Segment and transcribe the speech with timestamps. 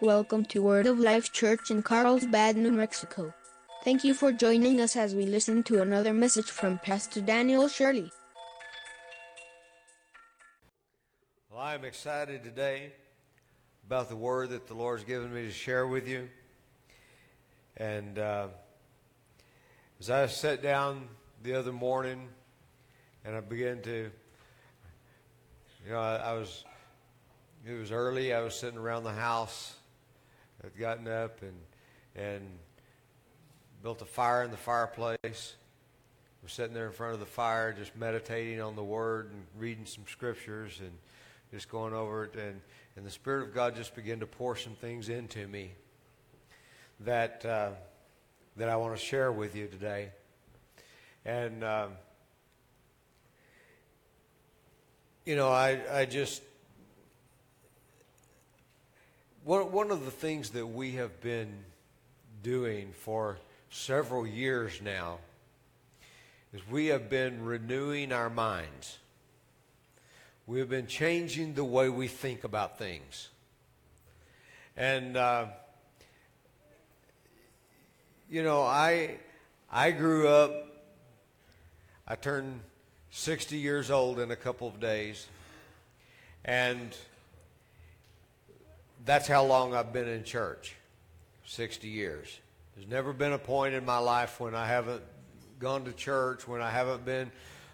[0.00, 3.34] Welcome to Word of Life Church in Carlsbad, New Mexico.
[3.82, 8.12] Thank you for joining us as we listen to another message from Pastor Daniel Shirley.
[11.50, 12.92] Well, I'm excited today
[13.88, 16.28] about the word that the Lord's given me to share with you.
[17.76, 18.46] And uh,
[19.98, 21.08] as I sat down
[21.42, 22.28] the other morning
[23.24, 24.12] and I began to,
[25.84, 26.64] you know, I, I was,
[27.66, 28.32] it was early.
[28.32, 29.74] I was sitting around the house.
[30.64, 31.54] I'd gotten up and,
[32.16, 32.42] and
[33.82, 35.54] built a fire in the fireplace.
[36.42, 39.86] Was sitting there in front of the fire, just meditating on the Word and reading
[39.86, 40.92] some scriptures and
[41.52, 42.34] just going over it.
[42.34, 42.60] And,
[42.96, 45.72] and the Spirit of God just began to pour some things into me
[47.00, 47.70] that uh,
[48.56, 50.10] that I want to share with you today.
[51.24, 51.88] And uh,
[55.24, 56.42] you know, I I just
[59.48, 61.48] one of the things that we have been
[62.42, 63.38] doing for
[63.70, 65.20] several years now
[66.52, 68.98] is we have been renewing our minds.
[70.46, 73.30] We have been changing the way we think about things.
[74.76, 75.46] And, uh,
[78.28, 79.16] you know, I,
[79.72, 80.52] I grew up,
[82.06, 82.60] I turned
[83.12, 85.26] 60 years old in a couple of days.
[86.44, 86.94] And
[89.08, 90.76] that's how long I've been in church
[91.46, 92.38] 60 years.
[92.76, 95.00] There's never been a point in my life when I haven't
[95.58, 97.32] gone to church, when I haven't been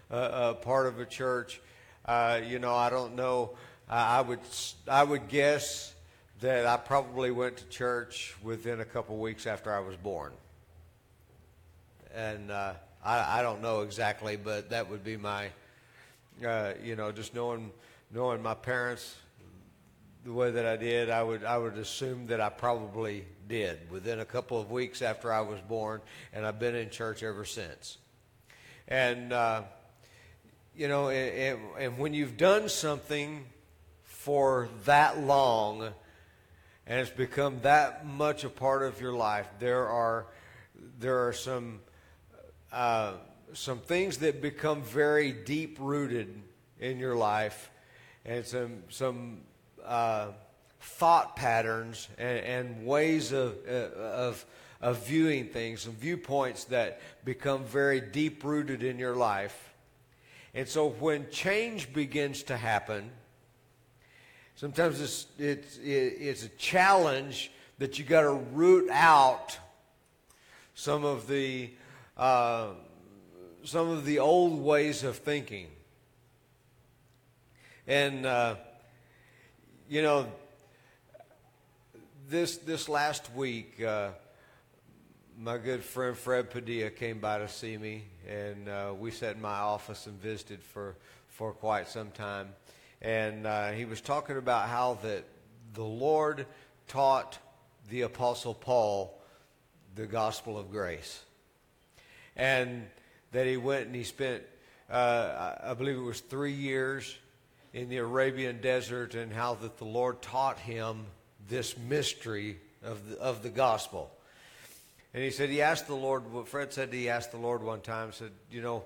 [0.09, 1.59] a, part of a church.
[2.05, 3.51] Uh, you know, I don't know.
[3.89, 4.39] Uh, I would
[4.87, 5.93] I would guess
[6.39, 10.31] that I probably went to church within a couple weeks after I was born.
[12.15, 15.49] And uh, I, I don't know exactly, but that would be my,
[16.47, 17.71] uh, you know, just knowing
[18.09, 19.15] knowing my parents
[20.25, 24.19] the way that I did, I would I would assume that I probably did within
[24.19, 26.01] a couple of weeks after I was born,
[26.33, 27.99] and I've been in church ever since.
[28.87, 29.61] And uh,
[30.75, 33.45] you know, and, and when you've done something
[34.03, 35.83] for that long,
[36.87, 40.25] and it's become that much a part of your life, there are
[40.97, 41.81] there are some
[42.71, 43.13] uh,
[43.53, 46.41] some things that become very deep rooted
[46.79, 47.69] in your life,
[48.25, 49.44] and some some
[49.87, 50.27] uh,
[50.79, 54.45] thought patterns and, and ways of, uh, of,
[54.81, 59.73] of viewing things and viewpoints that become very deep rooted in your life.
[60.53, 63.11] And so when change begins to happen,
[64.55, 69.57] sometimes it's, it's, it's a challenge that you got to root out
[70.75, 71.71] some of the
[72.17, 72.67] uh,
[73.63, 75.67] some of the old ways of thinking.
[77.87, 78.55] And uh,
[79.87, 80.25] you know,
[82.27, 84.09] this this last week, uh,
[85.39, 89.41] my good friend Fred Padilla came by to see me, and uh, we sat in
[89.41, 90.95] my office and visited for
[91.27, 92.49] for quite some time.
[93.01, 95.25] And uh, he was talking about how that
[95.73, 96.47] the Lord
[96.87, 97.37] taught
[97.89, 99.21] the Apostle Paul
[99.93, 101.21] the gospel of grace,
[102.35, 102.87] and
[103.33, 104.41] that he went and he spent,
[104.89, 107.15] uh, I believe it was three years
[107.75, 111.05] in the Arabian desert, and how that the Lord taught him
[111.49, 114.09] this mystery of the, of the gospel.
[115.13, 117.81] And he said he asked the Lord, what Fred said he asked the Lord one
[117.81, 118.85] time, said, you know,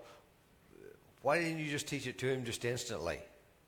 [1.22, 3.20] why didn't you just teach it to him just instantly?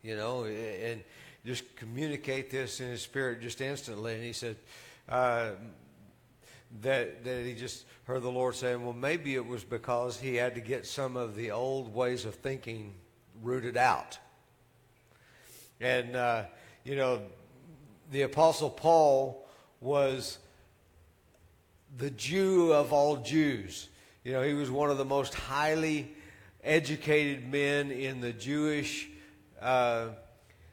[0.02, 1.04] You know, and
[1.46, 4.16] just communicate this in his spirit just instantly.
[4.16, 4.56] And he said
[5.08, 5.52] uh,
[6.82, 10.56] that, that he just heard the Lord saying, well, maybe it was because he had
[10.56, 12.96] to get some of the old ways of thinking
[13.44, 14.18] rooted out.
[15.82, 16.44] And, uh,
[16.84, 17.24] you know,
[18.12, 19.48] the Apostle Paul
[19.80, 20.38] was
[21.98, 23.90] the Jew of all Jews.
[24.24, 26.14] You know, he was one of the most highly
[26.64, 29.10] educated men in the Jewish
[29.60, 30.10] uh,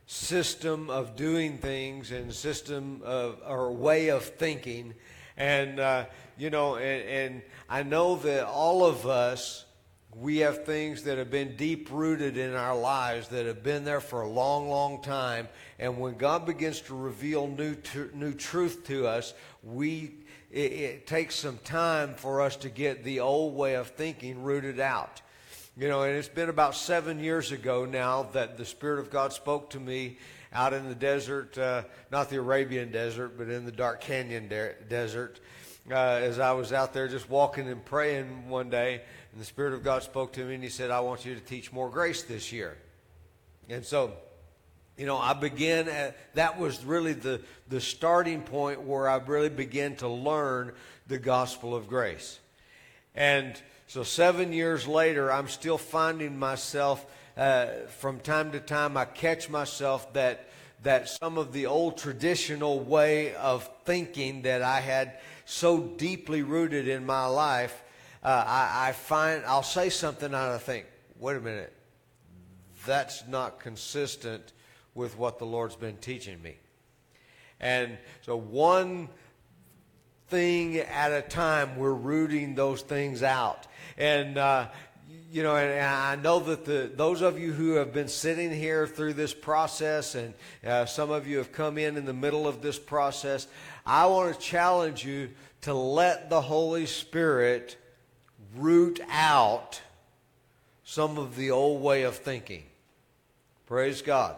[0.07, 4.93] system of doing things and system of or way of thinking.
[5.39, 6.05] And uh,
[6.37, 9.65] you know, and, and I know that all of us
[10.15, 14.01] we have things that have been deep rooted in our lives that have been there
[14.01, 15.49] for a long, long time.
[15.79, 20.15] And when God begins to reveal new, tr- new truth to us, we,
[20.51, 24.81] it, it takes some time for us to get the old way of thinking rooted
[24.81, 25.21] out.
[25.77, 29.33] You know, and it's been about seven years ago now that the Spirit of God
[29.33, 30.19] spoke to me
[30.53, 34.75] out in the desert, uh, not the Arabian desert, but in the Dark Canyon de-
[34.89, 35.39] desert,
[35.91, 39.03] uh, as I was out there just walking and praying one day
[39.39, 41.41] and the Spirit of God spoke to me and He said, I want you to
[41.41, 42.77] teach more grace this year.
[43.69, 44.15] And so
[44.97, 49.49] you know, I began at, that was really the, the starting point where I really
[49.49, 50.73] began to learn
[51.07, 52.41] the gospel of grace.
[53.15, 53.55] And
[53.87, 57.07] so seven years later, I'm still finding myself,
[57.37, 57.67] uh,
[58.01, 60.49] from time to time, I catch myself that,
[60.83, 66.89] that some of the old traditional way of thinking that I had so deeply rooted
[66.89, 67.85] in my life,
[68.29, 70.85] uh, I, I find, I'll say something and I think,
[71.19, 71.73] wait a minute,
[72.85, 74.53] that's not consistent
[74.95, 76.57] with what the Lord's been teaching me.
[77.59, 79.09] And so, one
[80.29, 83.67] thing at a time, we're rooting those things out.
[83.97, 84.69] And, uh,
[85.33, 88.87] you know, and, I know that the, those of you who have been sitting here
[88.87, 90.35] through this process, and
[90.67, 93.47] uh, some of you have come in in the middle of this process,
[93.87, 95.31] I want to challenge you
[95.63, 97.78] to let the Holy Spirit
[98.57, 99.81] root out
[100.85, 102.65] some of the old way of thinking.
[103.67, 104.37] Praise God.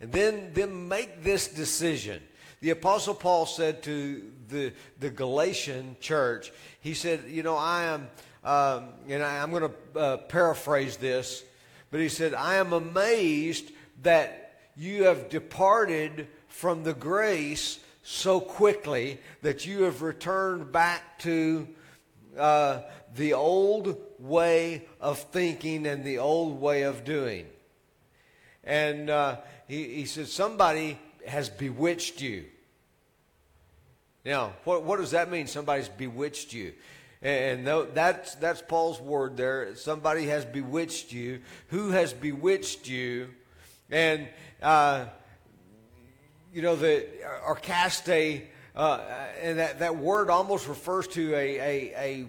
[0.00, 2.22] And then, then make this decision.
[2.60, 8.08] The Apostle Paul said to the, the Galatian church, he said, You know, I am,
[8.44, 11.44] um, and I, am going to uh, paraphrase this,
[11.90, 13.72] but he said, I am amazed
[14.02, 21.66] that you have departed from the grace so quickly that you have returned back to
[22.38, 22.82] uh,
[23.14, 27.46] the old way of thinking and the old way of doing.
[28.64, 29.38] And uh,
[29.68, 32.44] he, he said, Somebody has bewitched you.
[34.24, 35.46] Now, what, what does that mean?
[35.46, 36.72] Somebody's bewitched you.
[37.22, 39.74] And that's, that's Paul's word there.
[39.76, 41.40] Somebody has bewitched you.
[41.68, 43.30] Who has bewitched you?
[43.90, 44.28] And,
[44.62, 45.06] uh,
[46.52, 47.06] you know, the
[47.46, 48.42] archaste,
[48.76, 49.00] uh,
[49.42, 52.26] and that, that word almost refers to a, a,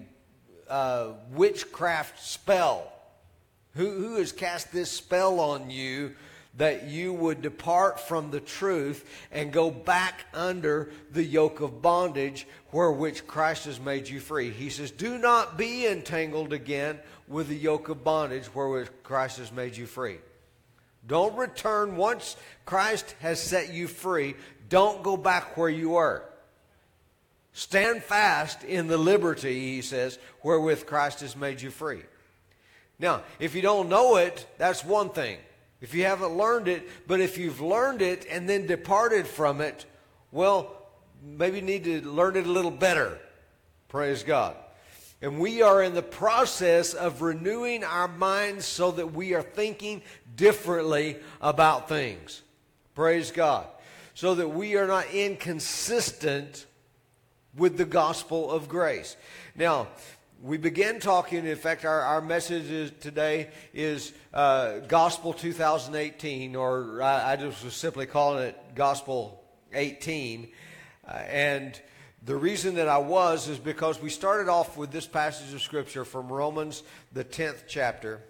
[0.68, 2.92] a uh, witchcraft spell.
[3.74, 6.14] Who, who has cast this spell on you
[6.56, 12.46] that you would depart from the truth and go back under the yoke of bondage
[12.70, 14.50] where which Christ has made you free.
[14.50, 16.98] He says, Do not be entangled again
[17.28, 20.16] with the yoke of bondage where which Christ has made you free.
[21.06, 22.36] Don't return once
[22.66, 24.34] Christ has set you free.
[24.68, 26.27] Don't go back where you were.
[27.58, 32.02] Stand fast in the liberty, he says, wherewith Christ has made you free.
[33.00, 35.38] Now, if you don't know it, that's one thing
[35.80, 39.86] if you haven't learned it, but if you've learned it and then departed from it,
[40.30, 40.86] well,
[41.20, 43.18] maybe you need to learn it a little better.
[43.88, 44.54] Praise God.
[45.20, 50.02] And we are in the process of renewing our minds so that we are thinking
[50.36, 52.40] differently about things.
[52.94, 53.66] Praise God.
[54.14, 56.66] So that we are not inconsistent
[57.58, 59.16] with the gospel of grace.
[59.56, 59.88] Now,
[60.40, 67.02] we began talking, in fact, our, our message is, today is uh, Gospel 2018, or
[67.02, 70.48] I, I, just was simply calling it Gospel 18.
[71.06, 71.80] Uh, and
[72.24, 76.04] the reason that I was is because we started off with this passage of Scripture
[76.04, 78.20] from Romans, the 10th chapter.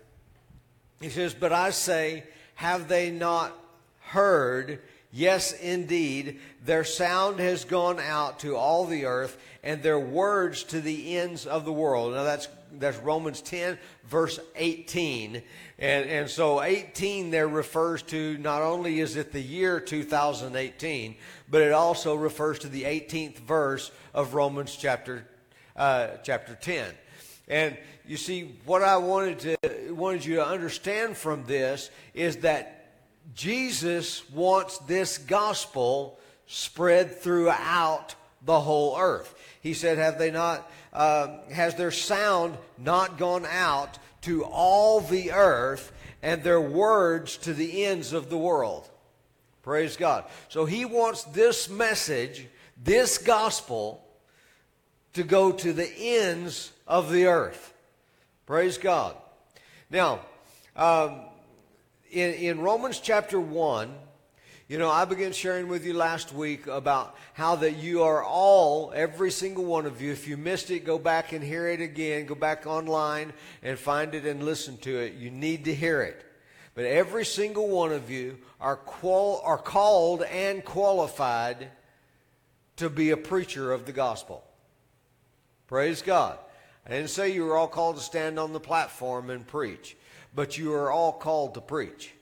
[1.03, 3.53] He says, But I say, have they not
[4.01, 4.81] heard?
[5.11, 10.81] Yes, indeed, their sound has gone out to all the earth, and their words to
[10.81, 12.13] the ends of the world.
[12.13, 15.43] Now that's that's Romans 10, verse 18.
[15.79, 21.17] And, and so 18 there refers to not only is it the year 2018,
[21.51, 25.27] but it also refers to the 18th verse of Romans chapter,
[25.77, 26.93] uh, chapter 10.
[27.49, 32.78] And you see, what I wanted to wanted you to understand from this is that
[33.35, 39.35] Jesus wants this gospel spread throughout the whole earth.
[39.61, 45.33] He said, Have they not, uh, has their sound not gone out to all the
[45.33, 45.93] earth
[46.23, 48.89] and their words to the ends of the world?
[49.63, 50.25] Praise God.
[50.49, 52.47] So he wants this message,
[52.83, 54.03] this gospel,
[55.13, 57.75] to go to the ends of the earth.
[58.47, 59.15] Praise God.
[59.91, 60.21] Now,
[60.75, 61.28] um,
[62.11, 63.95] in, in Romans chapter 1,
[64.69, 68.93] you know, I began sharing with you last week about how that you are all,
[68.95, 72.27] every single one of you, if you missed it, go back and hear it again.
[72.27, 75.15] Go back online and find it and listen to it.
[75.15, 76.25] You need to hear it.
[76.75, 81.69] But every single one of you are, qual- are called and qualified
[82.77, 84.45] to be a preacher of the gospel.
[85.67, 86.39] Praise God.
[86.87, 89.97] I didn't say you were all called to stand on the platform and preach
[90.39, 92.13] but you are all called to preach.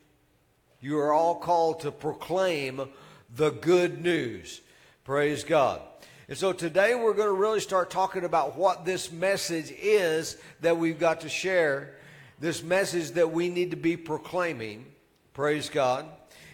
[0.80, 2.88] You are all called to proclaim
[3.28, 4.62] the good news.
[5.04, 5.82] Praise God.
[6.26, 10.78] And so today we're going to really start talking about what this message is that
[10.78, 11.98] we've got to share,
[12.40, 14.86] this message that we need to be proclaiming.
[15.34, 16.06] Praise God.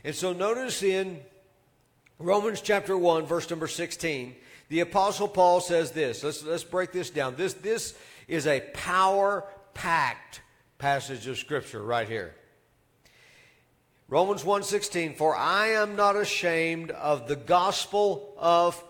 [0.02, 1.20] And so notice in
[2.18, 4.34] Romans chapter 1, verse number 16,
[4.68, 6.24] the Apostle Paul says this.
[6.24, 7.36] Let's, let's break this down.
[7.36, 7.94] This, this
[8.26, 10.40] is a power packed
[10.82, 12.34] passage of Scripture right here.
[14.08, 18.82] Romans 1:16 For I am not ashamed of the gospel of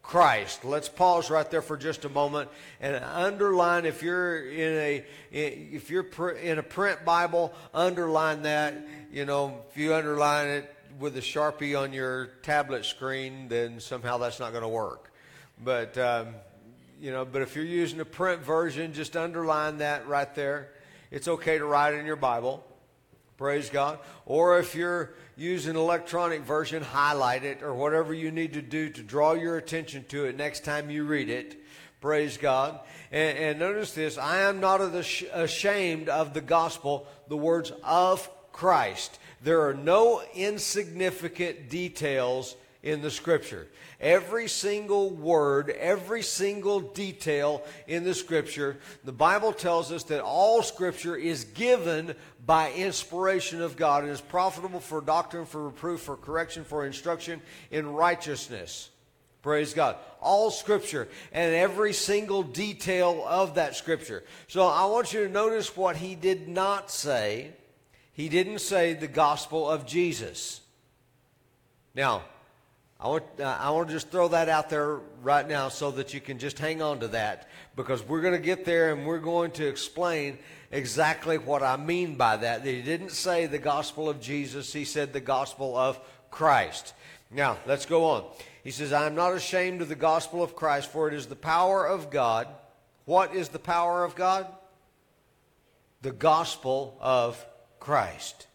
[0.00, 0.64] Christ.
[0.64, 5.90] Let's pause right there for just a moment and underline if you're in a if
[5.90, 8.86] you're in a print Bible, underline that.
[9.10, 14.18] You know, if you underline it with a sharpie on your tablet screen, then somehow
[14.18, 15.12] that's not going to work.
[15.64, 16.28] But um,
[17.00, 20.68] you know, but if you're using a print version, just underline that right there.
[21.10, 22.64] It's okay to write in your Bible.
[23.36, 23.98] Praise God.
[24.26, 29.02] Or if you're using electronic version, highlight it or whatever you need to do to
[29.02, 31.60] draw your attention to it next time you read it.
[32.00, 32.80] Praise God.
[33.10, 39.18] And, and notice this I am not ashamed of the gospel, the words of Christ.
[39.42, 43.68] There are no insignificant details in the scripture.
[44.00, 50.62] Every single word, every single detail in the scripture, the Bible tells us that all
[50.62, 52.14] scripture is given
[52.46, 57.42] by inspiration of God and is profitable for doctrine, for reproof, for correction, for instruction
[57.70, 58.88] in righteousness.
[59.42, 59.96] Praise God.
[60.20, 64.22] All scripture and every single detail of that scripture.
[64.48, 67.52] So I want you to notice what he did not say.
[68.12, 70.60] He didn't say the gospel of Jesus.
[71.94, 72.22] Now,
[73.02, 76.12] I want, uh, I want to just throw that out there right now so that
[76.12, 79.18] you can just hang on to that because we're going to get there and we're
[79.18, 80.36] going to explain
[80.70, 82.62] exactly what I mean by that.
[82.62, 85.98] He didn't say the gospel of Jesus, he said the gospel of
[86.30, 86.92] Christ.
[87.30, 88.24] Now, let's go on.
[88.62, 91.36] He says, I am not ashamed of the gospel of Christ, for it is the
[91.36, 92.48] power of God.
[93.06, 94.46] What is the power of God?
[96.02, 97.42] The gospel of
[97.78, 98.46] Christ.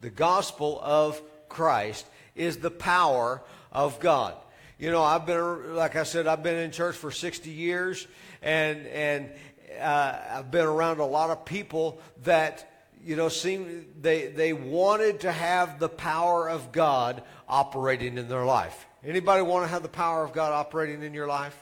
[0.00, 3.42] The gospel of Christ is the power
[3.76, 4.34] of God.
[4.78, 8.06] You know, I've been, like I said, I've been in church for 60 years,
[8.42, 9.30] and, and
[9.78, 15.20] uh, I've been around a lot of people that, you know, seem, they, they wanted
[15.20, 18.86] to have the power of God operating in their life.
[19.04, 21.56] Anybody want to have the power of God operating in your life?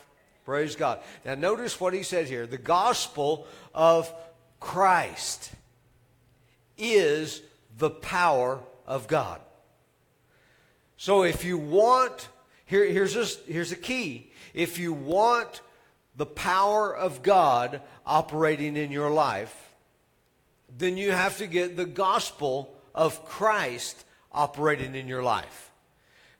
[0.45, 1.01] Praise God.
[1.25, 2.47] Now, notice what he said here.
[2.47, 4.13] The gospel of
[4.61, 5.51] Christ
[6.79, 7.43] is
[7.77, 9.41] the power of God.
[11.05, 12.31] So if you want,
[12.65, 14.33] here, here's, a, here's a key.
[14.55, 15.61] If you want
[16.17, 19.75] the power of God operating in your life,
[20.79, 25.71] then you have to get the gospel of Christ operating in your life.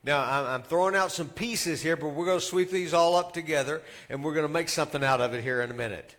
[0.03, 3.33] Now, I'm throwing out some pieces here, but we're going to sweep these all up
[3.33, 6.15] together and we're going to make something out of it here in a minute.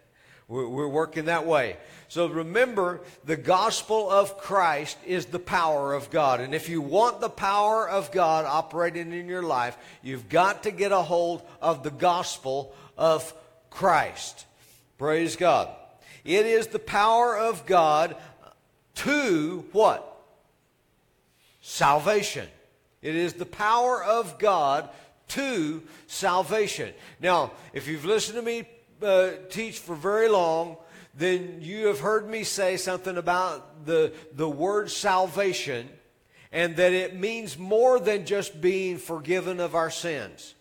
[0.47, 1.79] We're working that way.
[2.09, 6.41] So remember, the gospel of Christ is the power of God.
[6.41, 10.71] And if you want the power of God operating in your life, you've got to
[10.71, 13.35] get a hold of the gospel of
[13.71, 14.47] Christ.
[14.99, 15.69] Praise God.
[16.25, 18.17] It is the power of God
[18.97, 20.17] to what?
[21.61, 22.49] Salvation.
[23.03, 24.89] It is the power of God
[25.29, 26.93] to salvation.
[27.21, 28.65] Now, if you've listened to me
[29.03, 30.77] uh, teach for very long,
[31.17, 35.89] then you have heard me say something about the, the word salvation
[36.53, 40.55] and that it means more than just being forgiven of our sins.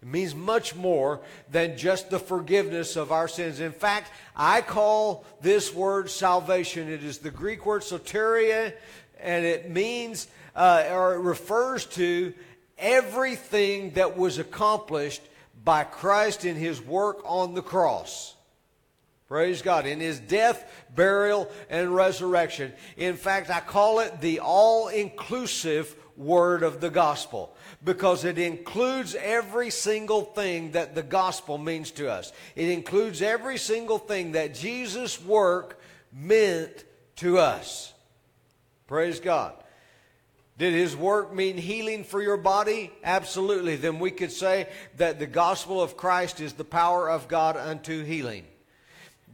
[0.00, 1.20] It means much more
[1.50, 3.60] than just the forgiveness of our sins.
[3.60, 8.72] In fact, I call this word salvation, it is the Greek word soteria,
[9.20, 12.34] and it means, uh, or it refers to
[12.78, 15.22] everything that was accomplished
[15.64, 18.31] by Christ in his work on the cross.
[19.32, 19.86] Praise God.
[19.86, 20.62] In his death,
[20.94, 22.70] burial, and resurrection.
[22.98, 29.14] In fact, I call it the all inclusive word of the gospel because it includes
[29.14, 32.30] every single thing that the gospel means to us.
[32.56, 35.80] It includes every single thing that Jesus' work
[36.12, 36.84] meant
[37.16, 37.94] to us.
[38.86, 39.54] Praise God.
[40.58, 42.92] Did his work mean healing for your body?
[43.02, 43.76] Absolutely.
[43.76, 48.04] Then we could say that the gospel of Christ is the power of God unto
[48.04, 48.44] healing.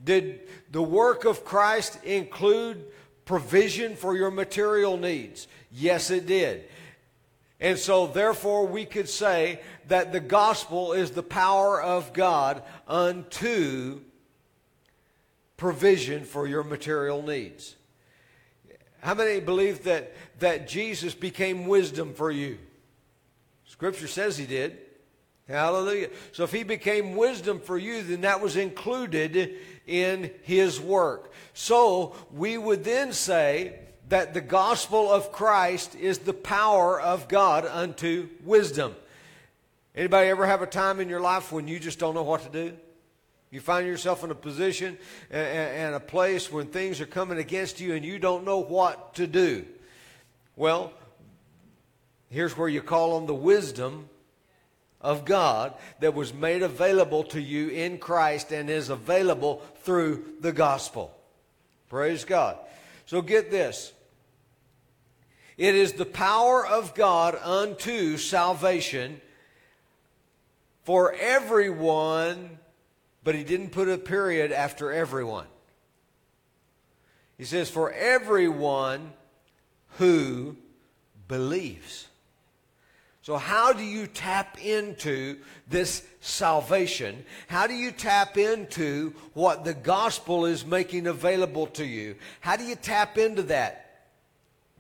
[0.05, 0.41] Did
[0.71, 2.85] the work of Christ include
[3.25, 5.49] provision for your material needs?
[5.71, 6.65] Yes, it did.
[7.61, 14.01] And so, therefore, we could say that the gospel is the power of God unto
[15.57, 17.75] provision for your material needs.
[19.01, 22.59] How many believe that, that Jesus became wisdom for you?
[23.67, 24.79] Scripture says he did.
[25.49, 26.11] Hallelujah.
[26.33, 29.57] So if he became wisdom for you, then that was included
[29.89, 31.33] in his work.
[31.55, 37.67] So we would then say that the gospel of Christ is the power of God
[37.67, 38.95] unto wisdom.
[39.95, 42.49] Anybody ever have a time in your life when you just don't know what to
[42.49, 42.77] do?
[43.51, 44.99] You find yourself in a position
[45.31, 49.27] and a place when things are coming against you and you don't know what to
[49.27, 49.65] do.
[50.55, 50.93] Well,
[52.29, 54.09] here's where you call on the wisdom
[55.01, 60.53] of God that was made available to you in Christ and is available through the
[60.53, 61.11] gospel.
[61.89, 62.59] Praise God.
[63.07, 63.91] So get this.
[65.57, 69.19] It is the power of God unto salvation
[70.85, 72.59] for everyone,
[73.25, 75.47] but he didn't put a period after everyone.
[77.39, 79.15] He says, for everyone
[79.97, 80.59] who
[81.29, 82.08] believes.
[83.29, 85.37] So, how do you tap into
[85.69, 87.27] this salvation?
[87.47, 92.15] How do you tap into what the gospel is making available to you?
[92.41, 94.07] How do you tap into that?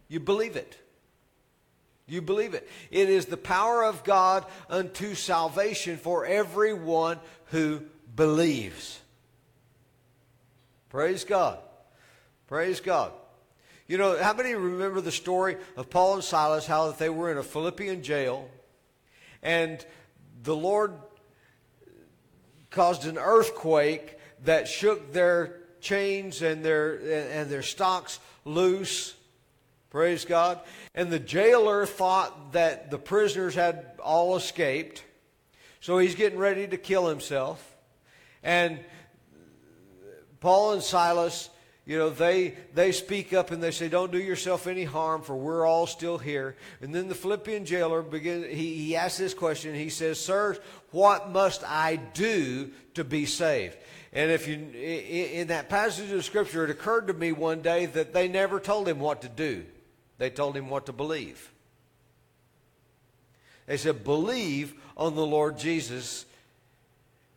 [0.08, 0.78] You believe it.
[2.06, 2.66] You believe it.
[2.90, 7.18] It is the power of God unto salvation for everyone
[7.50, 7.82] who
[8.16, 8.98] believes.
[10.88, 11.58] Praise God.
[12.46, 13.12] Praise God.
[13.88, 17.32] You know, how many remember the story of Paul and Silas, how that they were
[17.32, 18.48] in a Philippian jail,
[19.42, 19.84] and
[20.42, 20.94] the Lord
[22.70, 26.94] caused an earthquake that shook their chains and their
[27.40, 29.14] and their stocks loose
[29.90, 30.60] Praise God.
[30.94, 35.02] And the jailer thought that the prisoners had all escaped.
[35.80, 37.74] So he's getting ready to kill himself.
[38.42, 38.80] And
[40.40, 41.48] Paul and Silas,
[41.88, 45.34] you know, they, they speak up and they say, Don't do yourself any harm, for
[45.34, 46.54] we're all still here.
[46.82, 49.74] And then the Philippian jailer begin, he, he asks this question.
[49.74, 50.58] He says, Sir,
[50.90, 53.78] what must I do to be saved?
[54.12, 58.12] And if you, in that passage of Scripture, it occurred to me one day that
[58.12, 59.64] they never told him what to do.
[60.18, 61.50] They told him what to believe.
[63.64, 66.26] They said, Believe on the Lord Jesus,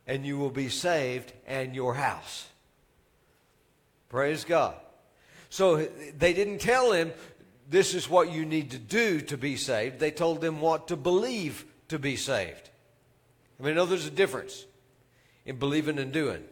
[0.06, 2.50] and you will be saved and your house.
[4.12, 4.76] Praise God.
[5.50, 7.14] So they didn't tell him,
[7.70, 10.00] This is what you need to do to be saved.
[10.00, 12.70] They told him what to believe to be saved.
[13.58, 14.66] I mean, I know there's a difference
[15.46, 16.44] in believing and doing.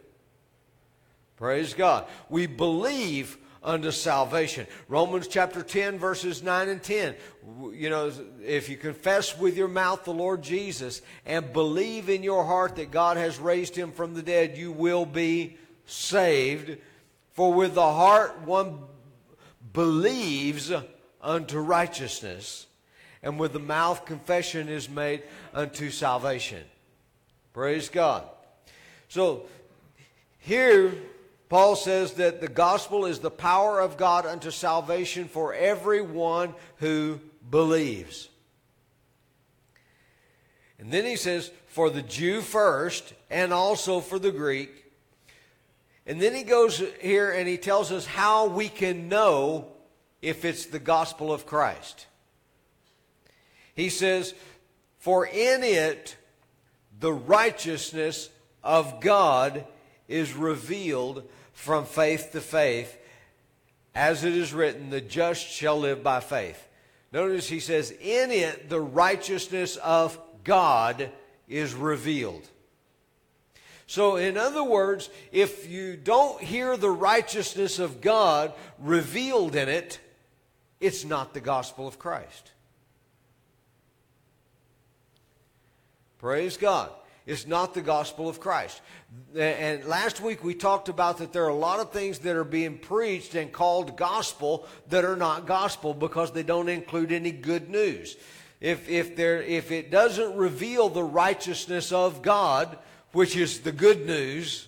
[1.35, 2.05] Praise God.
[2.29, 4.65] We believe unto salvation.
[4.87, 7.13] Romans chapter 10, verses 9 and 10.
[7.73, 8.09] You know,
[8.41, 12.89] if you confess with your mouth the Lord Jesus and believe in your heart that
[12.89, 16.77] God has raised him from the dead, you will be saved.
[17.39, 18.79] For with the heart one
[19.71, 20.73] believes
[21.21, 22.67] unto righteousness,
[23.23, 25.23] and with the mouth confession is made
[25.53, 26.65] unto salvation.
[27.53, 28.25] Praise God.
[29.07, 29.43] So,
[30.39, 30.93] here
[31.47, 37.21] Paul says that the gospel is the power of God unto salvation for everyone who
[37.49, 38.27] believes.
[40.77, 44.88] And then he says, for the Jew first, and also for the Greek.
[46.09, 49.67] And then he goes here and he tells us how we can know
[50.23, 52.07] if it's the gospel of Christ.
[53.75, 54.33] He says,
[54.97, 56.17] For in it
[56.99, 58.31] the righteousness
[58.63, 59.65] of God
[60.07, 62.97] is revealed from faith to faith,
[63.93, 66.67] as it is written, the just shall live by faith.
[67.13, 71.11] Notice he says, in it the righteousness of God
[71.47, 72.49] is revealed.
[73.89, 79.99] So, in other words, if you don't hear the righteousness of God revealed in it,
[80.79, 82.51] it's not the gospel of Christ.
[86.19, 86.91] Praise God.
[87.25, 88.79] It's not the gospel of Christ.
[89.35, 92.43] And last week we talked about that there are a lot of things that are
[92.43, 97.71] being preached and called gospel that are not gospel because they don't include any good
[97.71, 98.17] news.
[98.61, 102.77] If, if, there, if it doesn't reveal the righteousness of God,
[103.11, 104.67] which is the good news,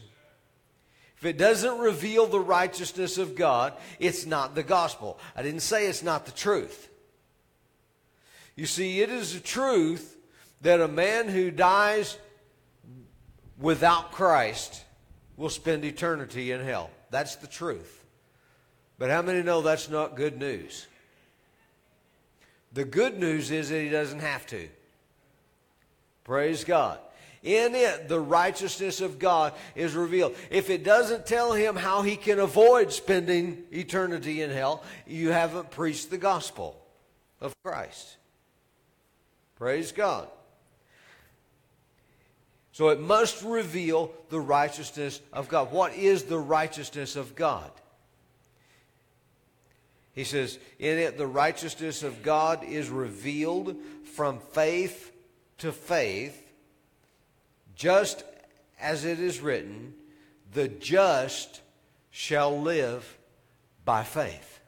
[1.18, 5.20] if it doesn't reveal the righteousness of God, it's not the gospel.
[5.36, 6.90] I didn't say it's not the truth.
[8.56, 10.18] You see, it is the truth
[10.62, 12.18] that a man who dies
[13.60, 14.84] without Christ
[15.38, 16.90] will spend eternity in hell.
[17.12, 18.04] That's the truth.
[18.98, 20.88] But how many know that's not good news?
[22.74, 24.70] The good news is that he doesn't have to.
[26.24, 27.00] Praise God.
[27.44, 30.36] In it, the righteousness of God is revealed.
[30.52, 35.72] If it doesn't tell him how he can avoid spending eternity in hell, you haven't
[35.72, 36.80] preached the gospel
[37.40, 38.18] of Christ.
[39.56, 40.28] Praise God.
[42.74, 45.72] So it must reveal the righteousness of God.
[45.72, 47.72] What is the righteousness of God?
[50.14, 53.76] He says, In it the righteousness of God is revealed
[54.16, 55.12] from faith
[55.60, 56.51] to faith,
[57.76, 58.24] just
[58.80, 59.94] as it is written,
[60.54, 61.62] the just
[62.10, 63.18] shall live
[63.86, 64.60] by faith.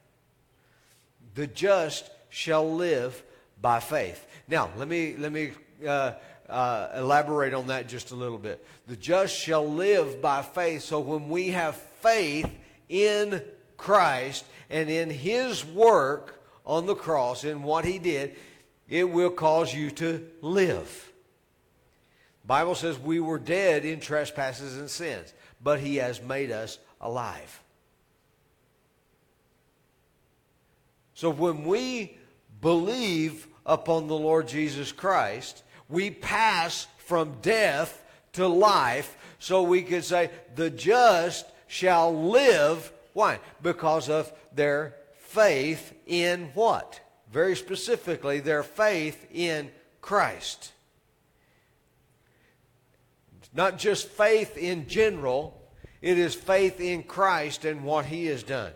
[1.35, 3.23] The just shall live
[3.61, 4.27] by faith.
[4.47, 5.51] Now, let me, let me
[5.85, 6.13] uh,
[6.49, 8.65] uh, elaborate on that just a little bit.
[8.87, 10.83] The just shall live by faith.
[10.83, 12.49] So when we have faith
[12.89, 13.41] in
[13.77, 18.35] Christ and in His work on the cross, in what He did,
[18.89, 21.12] it will cause you to live.
[22.45, 27.61] Bible says we were dead in trespasses and sins, but He has made us alive.
[31.13, 32.17] So when we
[32.59, 38.03] believe upon the Lord Jesus Christ, we pass from death
[38.33, 39.15] to life.
[39.39, 42.91] So we could say, the just shall live.
[43.13, 43.39] Why?
[43.61, 46.99] Because of their faith in what?
[47.31, 50.72] Very specifically, their faith in Christ.
[53.53, 55.61] Not just faith in general,
[56.01, 58.73] it is faith in Christ and what He has done.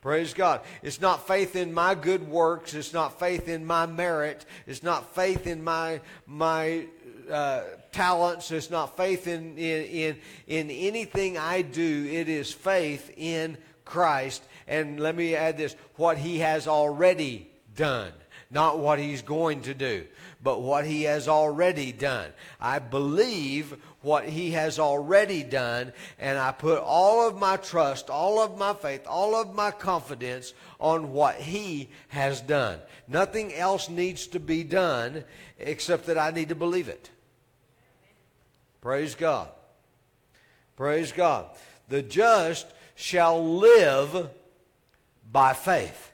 [0.00, 0.60] Praise God.
[0.82, 2.74] It's not faith in my good works.
[2.74, 4.44] It's not faith in my merit.
[4.66, 6.86] It's not faith in my, my
[7.30, 8.50] uh, talents.
[8.52, 12.08] It's not faith in, in, in, in anything I do.
[12.08, 14.44] It is faith in Christ.
[14.68, 18.12] And let me add this what He has already done,
[18.50, 20.06] not what He's going to do
[20.46, 22.30] but what he has already done.
[22.60, 28.40] I believe what he has already done, and I put all of my trust, all
[28.40, 32.78] of my faith, all of my confidence on what he has done.
[33.08, 35.24] Nothing else needs to be done
[35.58, 37.10] except that I need to believe it.
[38.80, 39.48] Praise God.
[40.76, 41.46] Praise God.
[41.88, 44.30] The just shall live
[45.32, 46.12] by faith.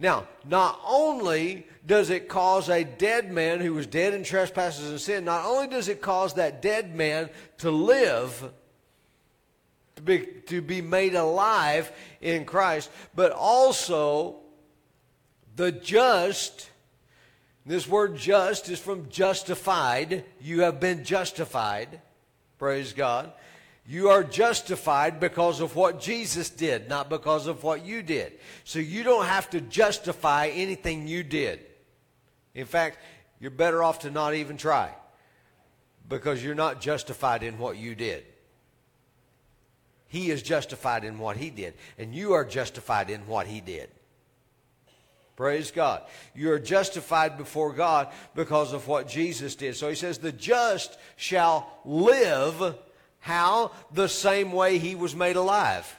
[0.00, 4.98] Now, not only does it cause a dead man who was dead in trespasses and
[4.98, 8.50] sin, not only does it cause that dead man to live,
[9.96, 14.36] to be, to be made alive in Christ, but also
[15.54, 16.70] the just.
[17.66, 20.24] This word just is from justified.
[20.40, 22.00] You have been justified.
[22.58, 23.32] Praise God.
[23.90, 28.34] You are justified because of what Jesus did, not because of what you did.
[28.62, 31.58] So you don't have to justify anything you did.
[32.54, 32.98] In fact,
[33.40, 34.94] you're better off to not even try
[36.08, 38.22] because you're not justified in what you did.
[40.06, 43.90] He is justified in what he did, and you are justified in what he did.
[45.34, 46.04] Praise God.
[46.32, 49.74] You are justified before God because of what Jesus did.
[49.74, 52.76] So he says, The just shall live
[53.20, 53.72] how?
[53.92, 55.96] The same way he was made alive.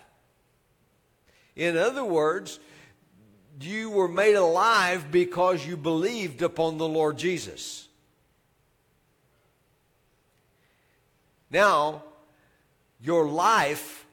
[1.55, 2.59] In other words,
[3.59, 7.87] you were made alive because you believed upon the Lord Jesus.
[11.51, 12.03] Now,
[13.01, 14.05] your life,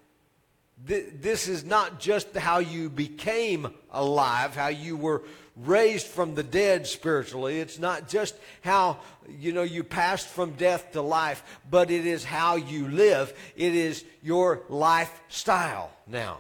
[0.87, 5.23] th- this is not just how you became alive, how you were
[5.57, 7.61] raised from the dead spiritually.
[7.61, 12.25] It's not just how, you know, you passed from death to life, but it is
[12.25, 13.33] how you live.
[13.57, 16.39] It is your lifestyle now.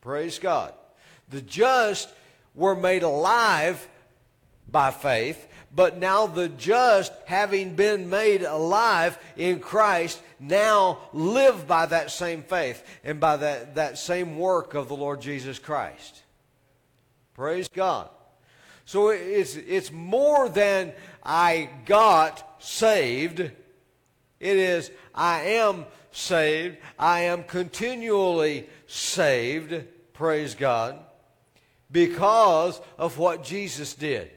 [0.00, 0.72] Praise God.
[1.30, 2.08] The just
[2.54, 3.88] were made alive
[4.70, 11.86] by faith, but now the just, having been made alive in Christ, now live by
[11.86, 16.22] that same faith and by that, that same work of the Lord Jesus Christ.
[17.34, 18.08] Praise God.
[18.86, 20.92] So it's, it's more than
[21.26, 23.40] I got saved.
[23.40, 23.54] It
[24.40, 26.78] is I am saved.
[26.98, 29.84] I am continually saved.
[30.12, 30.98] Praise God.
[31.90, 34.30] Because of what Jesus did.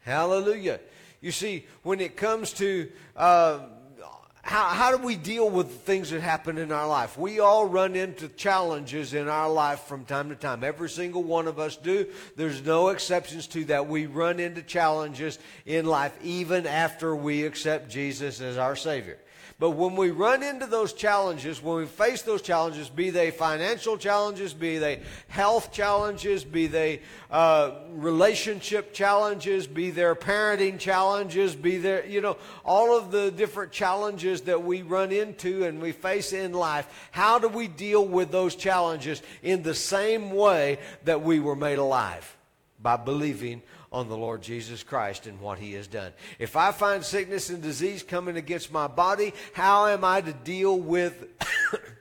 [0.00, 0.80] Hallelujah.
[1.20, 3.60] You see, when it comes to uh,
[4.44, 7.16] how, how do we deal with the things that happen in our life?
[7.16, 10.62] We all run into challenges in our life from time to time.
[10.62, 12.06] Every single one of us do.
[12.36, 13.88] There's no exceptions to that.
[13.88, 19.16] We run into challenges in life even after we accept Jesus as our Savior.
[19.60, 23.96] But when we run into those challenges, when we face those challenges, be they financial
[23.96, 31.78] challenges, be they health challenges, be they uh, relationship challenges, be there parenting challenges, be
[31.78, 36.32] there, you know, all of the different challenges that we run into and we face
[36.32, 41.38] in life, how do we deal with those challenges in the same way that we
[41.38, 42.36] were made alive?
[42.82, 43.62] By believing
[43.94, 46.12] on the Lord Jesus Christ and what he has done.
[46.40, 50.76] If I find sickness and disease coming against my body, how am I to deal
[50.76, 51.24] with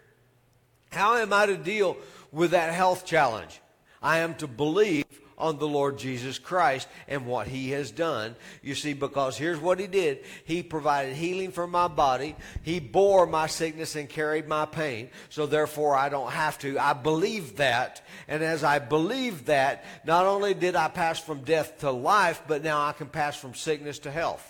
[0.89, 1.95] how am I to deal
[2.31, 3.61] with that health challenge.
[4.01, 5.05] I am to believe
[5.43, 8.37] on the Lord Jesus Christ and what He has done.
[8.61, 13.27] You see, because here's what He did He provided healing for my body, He bore
[13.27, 16.79] my sickness and carried my pain, so therefore I don't have to.
[16.79, 21.79] I believe that, and as I believe that, not only did I pass from death
[21.79, 24.49] to life, but now I can pass from sickness to health.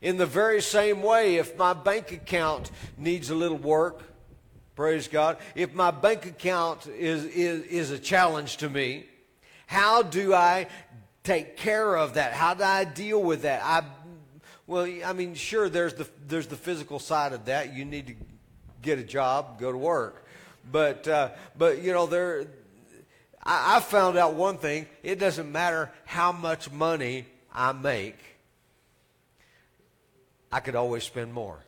[0.00, 4.02] In the very same way, if my bank account needs a little work,
[4.78, 5.38] Praise God.
[5.56, 9.06] If my bank account is, is, is a challenge to me,
[9.66, 10.68] how do I
[11.24, 12.32] take care of that?
[12.32, 13.60] How do I deal with that?
[13.64, 13.82] I,
[14.68, 17.74] well, I mean, sure, there's the, there's the physical side of that.
[17.74, 18.14] You need to
[18.80, 20.24] get a job, go to work.
[20.70, 22.46] But, uh, but you know, there,
[23.42, 24.86] I, I found out one thing.
[25.02, 28.14] It doesn't matter how much money I make,
[30.52, 31.64] I could always spend more.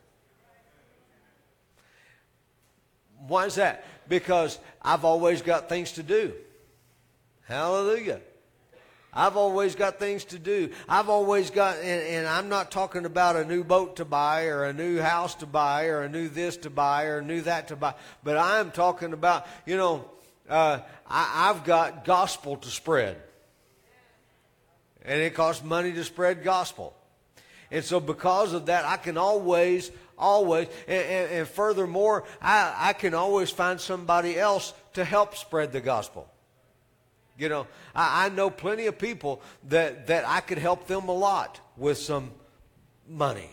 [3.27, 3.85] Why is that?
[4.09, 6.33] Because I've always got things to do.
[7.47, 8.21] Hallelujah.
[9.13, 10.71] I've always got things to do.
[10.89, 14.65] I've always got, and, and, I'm not talking about a new boat to buy or
[14.65, 17.69] a new house to buy or a new this to buy or a new that
[17.69, 20.05] to buy, but I'm talking about, you know,
[20.49, 20.79] uh,
[21.09, 23.17] I, I've got gospel to spread.
[25.05, 26.95] And it costs money to spread gospel.
[27.73, 30.69] And so because of that, I can always always.
[30.87, 35.81] And, and, and furthermore, I, I can always find somebody else to help spread the
[35.81, 36.29] gospel.
[37.39, 41.15] You know, I, I know plenty of people that, that I could help them a
[41.15, 42.31] lot with some
[43.09, 43.51] money.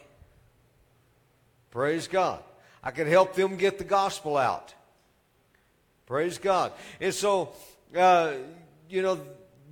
[1.72, 2.44] Praise God.
[2.84, 4.74] I could help them get the gospel out.
[6.06, 6.72] Praise God.
[7.02, 7.54] And so,
[7.96, 8.34] uh,
[8.90, 9.20] you know,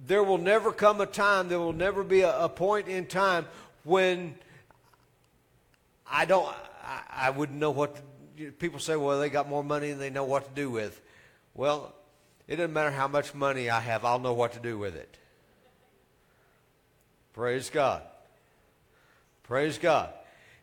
[0.05, 3.45] there will never come a time, there will never be a, a point in time
[3.83, 4.35] when
[6.09, 6.53] I don't,
[6.85, 7.95] I, I wouldn't know what
[8.37, 11.01] to, people say, well, they got more money than they know what to do with.
[11.53, 11.93] Well,
[12.47, 15.17] it doesn't matter how much money I have, I'll know what to do with it.
[17.33, 18.01] Praise God.
[19.43, 20.13] Praise God.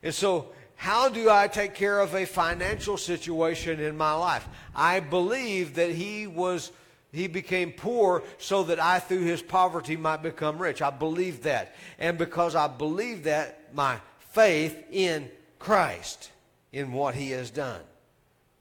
[0.03, 4.49] And so, how do I take care of a financial situation in my life?
[4.75, 6.73] I believe that he was
[7.13, 10.81] he became poor so that I through his poverty might become rich.
[10.81, 11.77] I believe that.
[11.99, 13.99] And because I believe that, my
[14.31, 15.31] faith in
[15.63, 16.31] Christ
[16.73, 17.81] in what he has done.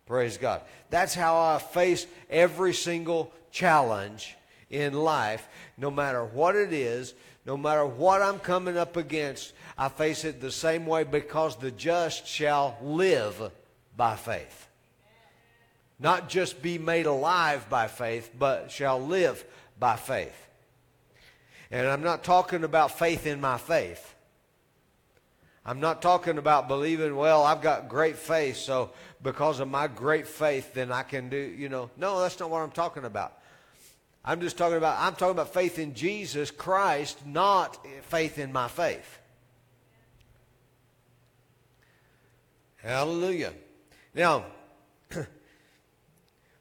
[0.06, 0.62] Praise God.
[0.90, 4.36] That's how I face every single challenge
[4.70, 7.14] in life, no matter what it is,
[7.46, 9.54] no matter what I'm coming up against.
[9.78, 13.52] I face it the same way because the just shall live
[13.98, 14.68] by faith.
[16.00, 19.44] Not just be made alive by faith, but shall live
[19.80, 20.36] by faith.
[21.72, 24.16] And I'm not talking about faith in my faith.
[25.66, 30.28] I'm not talking about believing, well, I've got great faith, so because of my great
[30.28, 31.92] faith, then I can do, you know.
[31.98, 33.38] No, that's not what I'm talking about.
[34.26, 38.68] I'm just talking about, I'm talking about faith in Jesus Christ, not faith in my
[38.68, 39.20] faith.
[42.78, 43.54] Hallelujah.
[44.16, 44.46] Now,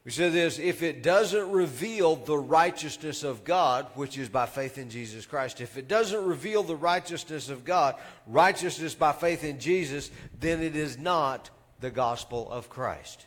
[0.03, 4.77] We said this if it doesn't reveal the righteousness of God, which is by faith
[4.77, 9.59] in Jesus Christ, if it doesn't reveal the righteousness of God, righteousness by faith in
[9.59, 10.09] Jesus,
[10.39, 13.25] then it is not the gospel of Christ.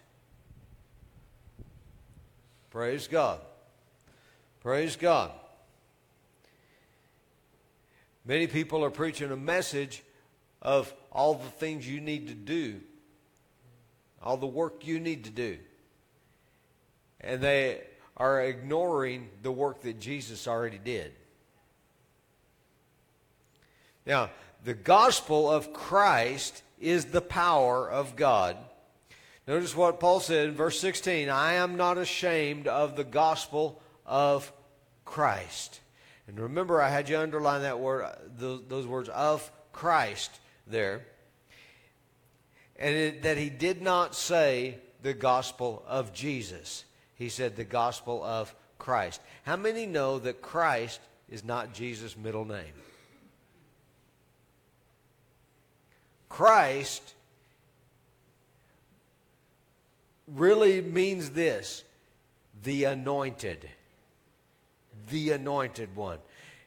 [2.70, 3.38] Praise God.
[4.60, 5.30] Praise God.
[8.24, 10.02] Many people are preaching a message
[10.60, 12.80] of all the things you need to do,
[14.20, 15.58] all the work you need to do
[17.24, 17.80] and they
[18.16, 21.12] are ignoring the work that Jesus already did.
[24.06, 24.30] Now,
[24.64, 28.56] the gospel of Christ is the power of God.
[29.46, 34.52] Notice what Paul said in verse 16 I am not ashamed of the gospel of
[35.04, 35.80] Christ.
[36.26, 38.06] And remember, I had you underline that word,
[38.38, 40.30] those, words of Christ
[40.66, 41.04] there.
[42.76, 46.84] And it, that he did not say the gospel of Jesus.
[47.16, 49.20] He said the gospel of Christ.
[49.44, 51.00] How many know that Christ
[51.30, 52.72] is not Jesus' middle name?
[56.28, 57.14] Christ
[60.26, 61.84] really means this
[62.62, 63.68] the anointed.
[65.10, 66.18] The anointed one.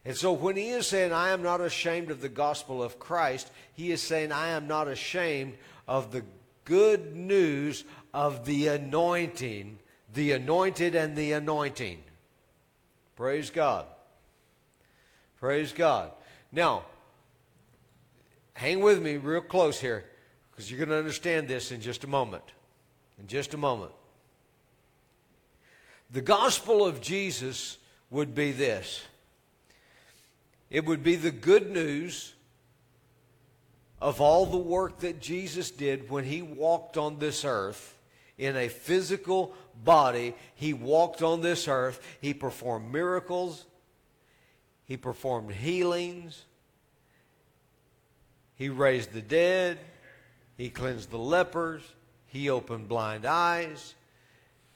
[0.06, 3.52] And so when he is saying, I am not ashamed of the gospel of Christ,
[3.74, 5.58] he is saying, I am not ashamed
[5.88, 6.24] of the
[6.64, 7.84] good news
[8.14, 9.80] of the anointing
[10.13, 12.04] the anointed and the anointing.
[13.15, 13.86] Praise God.
[15.39, 16.12] Praise God.
[16.52, 16.84] Now,
[18.54, 20.06] hang with me real close here
[20.52, 22.43] because you're going to understand this in just a moment.
[23.20, 23.91] In just a moment.
[26.12, 27.78] The gospel of Jesus
[28.10, 29.04] would be this
[30.70, 32.34] it would be the good news
[34.02, 37.97] of all the work that Jesus did when he walked on this earth
[38.38, 40.36] in a physical body.
[40.56, 42.02] He walked on this earth.
[42.21, 43.65] He performed miracles.
[44.86, 46.43] He performed healings.
[48.56, 49.80] He raised the dead.
[50.58, 51.84] He cleansed the lepers.
[52.28, 53.95] He opened blind eyes.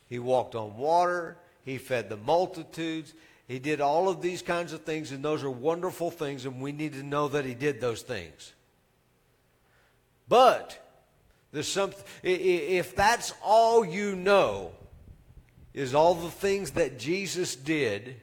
[0.08, 1.38] He walked on water.
[1.64, 3.14] He fed the multitudes.
[3.48, 6.72] He did all of these kinds of things, and those are wonderful things, and we
[6.72, 8.54] need to know that He did those things.
[10.28, 10.91] But
[11.52, 11.78] there's
[12.24, 14.72] if that's all you know,
[15.74, 18.22] is all the things that Jesus did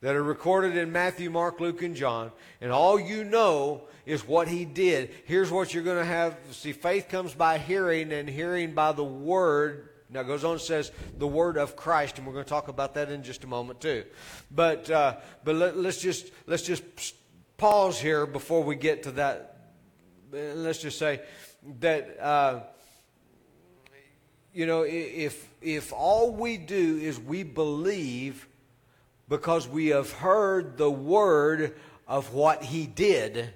[0.00, 4.48] that are recorded in Matthew, Mark, Luke, and John, and all you know is what
[4.48, 5.10] he did.
[5.26, 6.36] Here's what you're going to have.
[6.52, 9.90] See, faith comes by hearing, and hearing by the word.
[10.10, 12.94] Now, goes on and says the word of Christ, and we're going to talk about
[12.94, 14.04] that in just a moment too.
[14.50, 16.82] But uh, but let, us just let's just
[17.58, 19.72] pause here before we get to that.
[20.32, 21.20] Let's just say
[21.80, 22.60] that uh,
[24.52, 28.46] you know if if all we do is we believe
[29.28, 33.52] because we have heard the word of what he did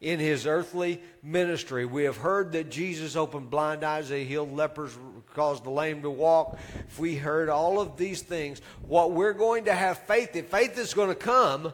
[0.00, 1.84] in his earthly ministry.
[1.84, 4.96] We have heard that Jesus opened blind eyes, he healed lepers,
[5.34, 6.58] caused the lame to walk.
[6.88, 10.78] If we heard all of these things, what we're going to have faith in, faith
[10.78, 11.72] is going to come,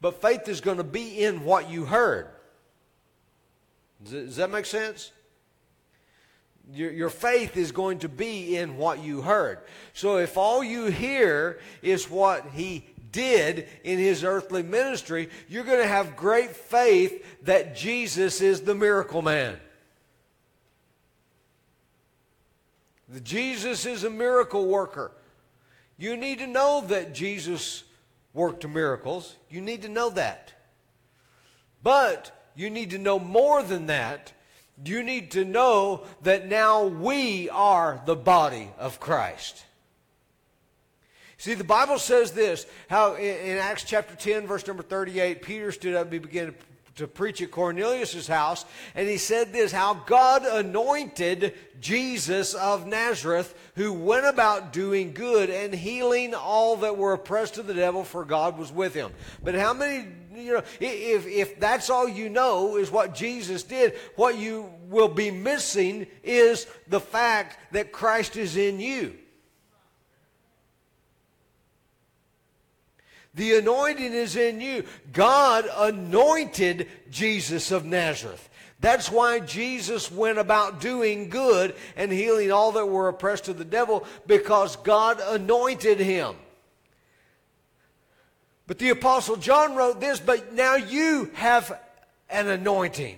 [0.00, 2.28] but faith is going to be in what you heard.
[4.02, 5.12] Does that make sense?
[6.72, 9.60] Your, your faith is going to be in what you heard.
[9.94, 15.80] So if all you hear is what he did in his earthly ministry, you're going
[15.80, 19.58] to have great faith that Jesus is the miracle man.
[23.08, 25.12] The Jesus is a miracle worker.
[25.96, 27.84] You need to know that Jesus
[28.34, 29.36] worked miracles.
[29.48, 30.52] You need to know that.
[31.82, 34.32] But you need to know more than that.
[34.84, 39.64] You need to know that now we are the body of Christ.
[41.36, 45.94] See, the Bible says this how in Acts chapter 10, verse number 38, Peter stood
[45.94, 46.52] up and he began
[46.96, 48.64] to preach at Cornelius' house,
[48.96, 55.48] and he said this how God anointed Jesus of Nazareth, who went about doing good
[55.48, 59.12] and healing all that were oppressed of the devil, for God was with him.
[59.44, 60.08] But how many,
[60.40, 65.08] you know, if, if that's all you know is what Jesus did, what you will
[65.08, 69.14] be missing is the fact that Christ is in you.
[73.34, 74.84] The anointing is in you.
[75.12, 78.48] God anointed Jesus of Nazareth.
[78.80, 83.64] That's why Jesus went about doing good and healing all that were oppressed of the
[83.64, 86.36] devil because God anointed him.
[88.68, 91.80] But the Apostle John wrote this, but now you have
[92.28, 93.16] an anointing.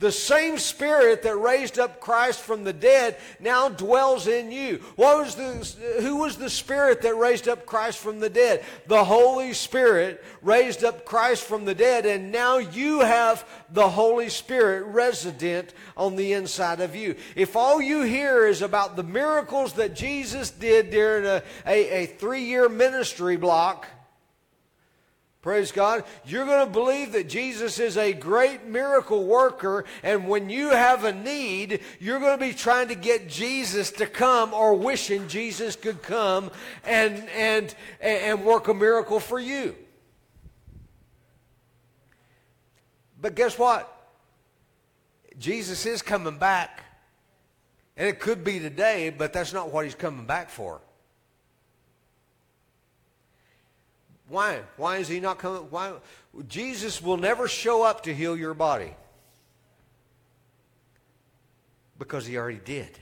[0.00, 4.78] The same spirit that raised up Christ from the dead now dwells in you.
[4.96, 8.64] What was the, who was the spirit that raised up Christ from the dead?
[8.86, 14.30] The Holy Spirit raised up Christ from the dead, and now you have the Holy
[14.30, 17.14] Spirit resident on the inside of you.
[17.36, 22.06] If all you hear is about the miracles that Jesus did during a, a, a
[22.06, 23.86] three year ministry block,
[25.42, 26.04] Praise God.
[26.26, 31.04] You're going to believe that Jesus is a great miracle worker, and when you have
[31.04, 35.76] a need, you're going to be trying to get Jesus to come or wishing Jesus
[35.76, 36.50] could come
[36.84, 39.74] and, and, and work a miracle for you.
[43.18, 43.96] But guess what?
[45.38, 46.84] Jesus is coming back.
[47.96, 50.80] And it could be today, but that's not what he's coming back for.
[54.30, 54.60] Why?
[54.76, 55.62] Why is he not coming?
[55.70, 55.92] Why?
[56.46, 58.94] Jesus will never show up to heal your body.
[61.98, 62.96] Because he already did.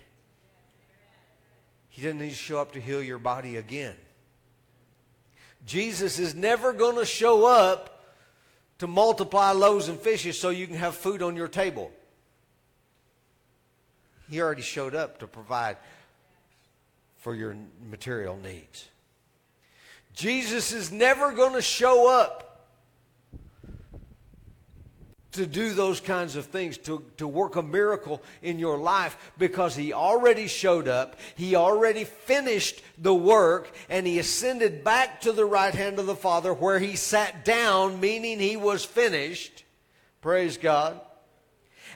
[1.91, 3.95] He doesn't need to show up to heal your body again.
[5.67, 8.15] Jesus is never going to show up
[8.79, 11.93] to multiply loaves and fishes so you can have food on your table.
[14.31, 15.77] He already showed up to provide
[17.19, 17.55] for your
[17.91, 18.89] material needs.
[20.19, 22.67] Jesus is never going to show up
[25.31, 29.77] to do those kinds of things, to, to work a miracle in your life, because
[29.77, 35.45] he already showed up, he already finished the work, and he ascended back to the
[35.45, 39.63] right hand of the Father where he sat down, meaning he was finished.
[40.21, 41.01] Praise God.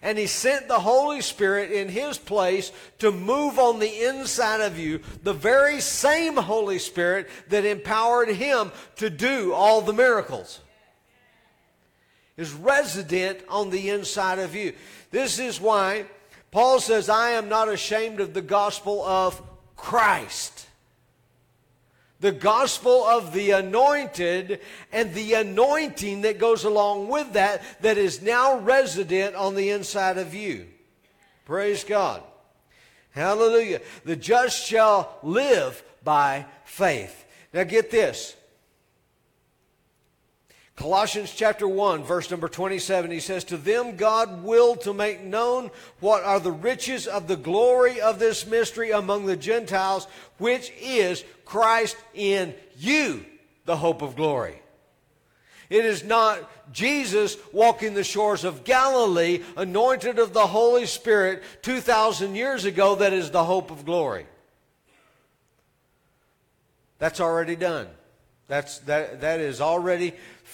[0.02, 4.78] And He sent the Holy Spirit in His place to move on the inside of
[4.78, 10.60] you, the very same Holy Spirit that empowered Him to do all the miracles.
[12.36, 14.72] Is resident on the inside of you.
[15.10, 16.06] This is why
[16.50, 19.40] Paul says, I am not ashamed of the gospel of
[19.76, 20.66] Christ
[22.22, 24.60] the gospel of the anointed
[24.92, 30.18] and the anointing that goes along with that, that is now resident on the inside
[30.18, 30.66] of you.
[31.44, 32.22] Praise God.
[33.10, 33.80] Hallelujah.
[34.04, 37.26] The just shall live by faith.
[37.52, 38.36] Now get this.
[40.76, 45.70] Colossians chapter 1, verse number 27, he says, To them God willed to make known
[46.00, 50.06] what are the riches of the glory of this mystery among the Gentiles,
[50.38, 53.24] which is Christ in you,
[53.66, 54.62] the hope of glory.
[55.68, 62.34] It is not Jesus walking the shores of Galilee, anointed of the Holy Spirit 2,000
[62.34, 64.26] years ago, that is the hope of glory.
[66.98, 67.88] That's already done.
[68.48, 70.12] That's, that, that is already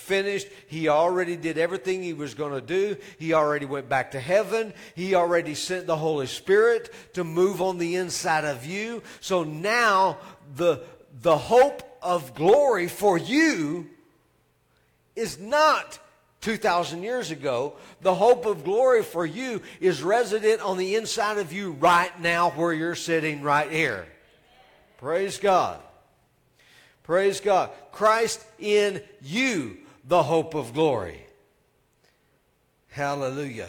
[0.09, 0.48] finished.
[0.66, 2.96] He already did everything he was going to do.
[3.18, 4.72] He already went back to heaven.
[4.94, 9.02] He already sent the Holy Spirit to move on the inside of you.
[9.20, 10.18] So now
[10.56, 10.80] the,
[11.20, 13.88] the hope of glory for you
[15.14, 15.98] is not
[16.40, 17.74] 2,000 years ago.
[18.00, 22.50] The hope of glory for you is resident on the inside of you right now
[22.50, 24.06] where you're sitting right here.
[24.98, 25.80] Praise God.
[27.02, 27.70] Praise God.
[27.90, 29.78] Christ in you,
[30.09, 31.24] the hope of glory.
[32.88, 33.68] Hallelujah.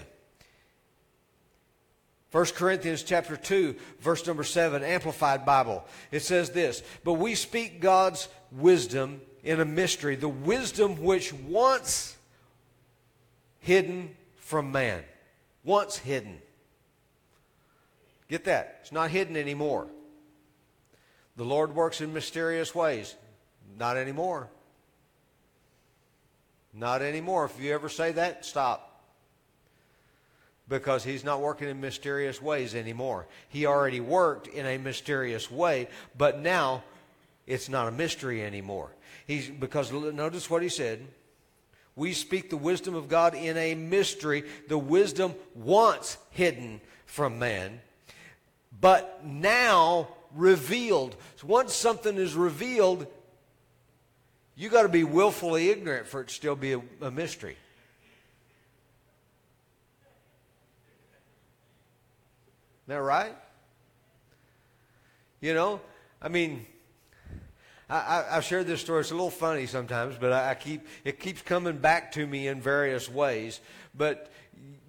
[2.31, 5.83] 1 Corinthians chapter 2, verse number 7, Amplified Bible.
[6.11, 12.15] It says this, But we speak God's wisdom in a mystery, the wisdom which once
[13.59, 15.03] hidden from man.
[15.63, 16.39] Once hidden.
[18.29, 18.79] Get that.
[18.81, 19.87] It's not hidden anymore.
[21.35, 23.15] The Lord works in mysterious ways.
[23.77, 24.49] Not anymore.
[26.79, 27.45] Not anymore.
[27.45, 28.85] If you ever say that, stop
[30.69, 33.25] because he's not working in mysterious ways anymore.
[33.49, 36.83] He already worked in a mysterious way, but now
[37.47, 38.91] it's not a mystery anymore.
[39.27, 41.05] He's because notice what he said.
[41.95, 47.81] We speak the wisdom of God in a mystery, the wisdom once hidden from man,
[48.79, 51.15] but now revealed.
[51.43, 53.07] Once something is revealed,
[54.59, 57.55] you got to be willfully ignorant for it to still be a, a mystery.
[62.83, 63.33] Isn't that right?
[65.39, 65.79] You know,
[66.21, 66.65] I mean,
[67.89, 68.99] I, have shared this story.
[68.99, 72.49] It's a little funny sometimes, but I, I, keep it keeps coming back to me
[72.49, 73.61] in various ways.
[73.95, 74.29] But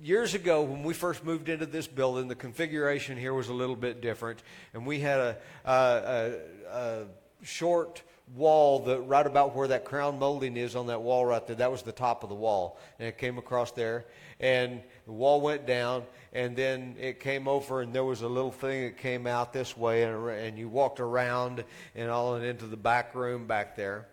[0.03, 3.77] years ago, when we first moved into this building, the configuration here was a little
[3.77, 4.43] bit different,
[4.75, 6.33] and we had a, a,
[6.73, 7.05] a
[7.45, 8.03] short
[8.35, 11.57] wall that right about where that crown molding is on that wall right there.
[11.57, 14.07] That was the top of the wall, and it came across there,
[14.39, 18.53] and the wall went down, and then it came over, and there was a little
[18.53, 21.65] thing that came out this way, and, and you walked around
[21.95, 24.07] and all and into the back room back there.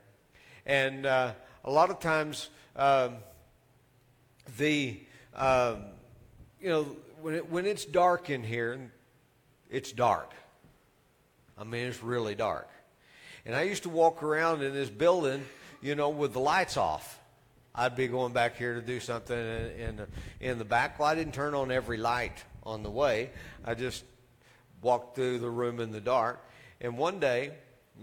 [0.65, 3.17] And uh, a lot of times, um,
[4.57, 4.99] the
[5.35, 5.83] um,
[6.59, 6.83] you know
[7.21, 8.91] when it, when it's dark in here,
[9.69, 10.33] it's dark.
[11.57, 12.69] I mean, it's really dark.
[13.47, 15.45] And I used to walk around in this building,
[15.81, 17.17] you know, with the lights off.
[17.73, 20.07] I'd be going back here to do something in, in,
[20.41, 20.99] in the back.
[20.99, 23.29] Well, I didn't turn on every light on the way.
[23.63, 24.03] I just
[24.81, 26.43] walked through the room in the dark.
[26.81, 27.53] And one day,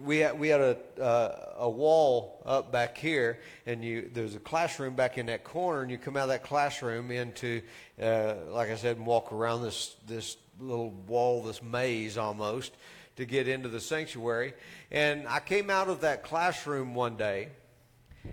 [0.02, 4.40] we had, we had a, uh, a wall up back here, and you, there's a
[4.40, 7.60] classroom back in that corner, and you come out of that classroom into,
[8.02, 12.72] uh, like I said, and walk around this, this little wall, this maze almost,
[13.16, 14.54] to get into the sanctuary.
[14.90, 17.48] And I came out of that classroom one day,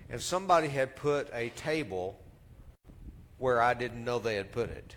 [0.10, 2.20] and somebody had put a table
[3.38, 4.96] where I didn't know they had put it.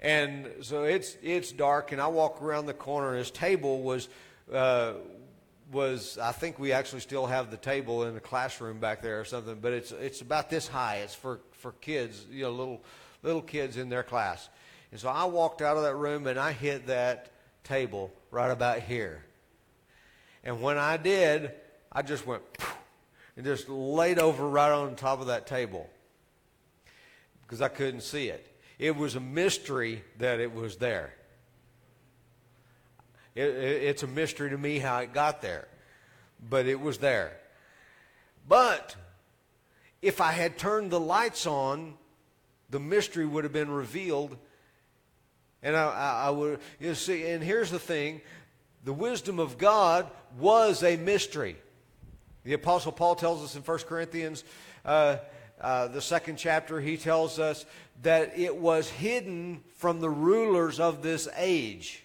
[0.00, 4.08] And so it's it's dark, and I walk around the corner, and his table was
[4.52, 4.92] uh,
[5.72, 9.24] was I think we actually still have the table in the classroom back there or
[9.24, 10.96] something, but it's it's about this high.
[10.96, 12.82] It's for for kids, you know, little
[13.22, 14.48] little kids in their class.
[14.90, 17.30] And so I walked out of that room and I hit that
[17.68, 19.22] table right about here.
[20.42, 21.52] And when I did,
[21.92, 22.42] I just went
[23.36, 25.88] and just laid over right on top of that table
[27.42, 28.46] because I couldn't see it.
[28.78, 31.14] It was a mystery that it was there.
[33.34, 35.68] It, it, it's a mystery to me how it got there,
[36.48, 37.36] but it was there.
[38.48, 38.96] But
[40.00, 41.94] if I had turned the lights on
[42.70, 44.36] the mystery would have been revealed.
[45.62, 48.20] And I, I, I would, you see, and here's the thing
[48.84, 50.06] the wisdom of God
[50.38, 51.56] was a mystery.
[52.44, 54.44] The Apostle Paul tells us in 1 Corinthians,
[54.84, 55.16] uh,
[55.60, 57.66] uh, the second chapter, he tells us
[58.02, 62.02] that it was hidden from the rulers of this age.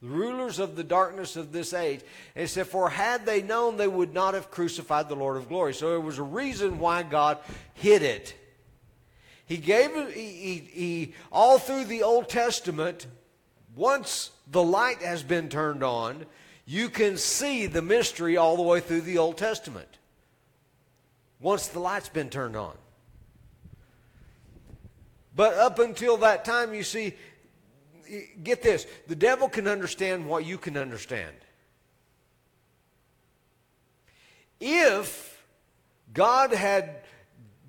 [0.00, 2.00] The rulers of the darkness of this age.
[2.34, 5.48] And he said, For had they known, they would not have crucified the Lord of
[5.48, 5.74] glory.
[5.74, 7.38] So there was a reason why God
[7.74, 8.34] hid it.
[9.46, 13.06] He gave he, he, he, all through the Old Testament,
[13.74, 16.26] once the light has been turned on,
[16.64, 19.98] you can see the mystery all the way through the Old Testament.
[21.40, 22.76] Once the light's been turned on.
[25.34, 27.14] But up until that time, you see,
[28.42, 31.34] get this the devil can understand what you can understand.
[34.60, 35.42] If
[36.12, 37.01] God had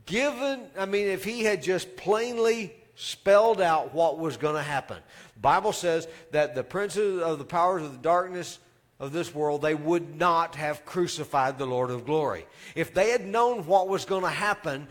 [0.06, 4.97] given, I mean, if he had just plainly spelled out what was going to happen.
[5.41, 8.60] Bible says that the princes of the powers of the darkness
[8.99, 12.45] of this world, they would not have crucified the Lord of glory.
[12.76, 14.88] If they had known what was going to happen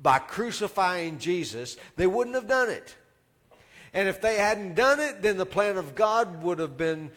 [0.00, 2.94] by crucifying Jesus, they wouldn't have done it.
[3.92, 7.10] And if they hadn't done it, then the plan of God would have been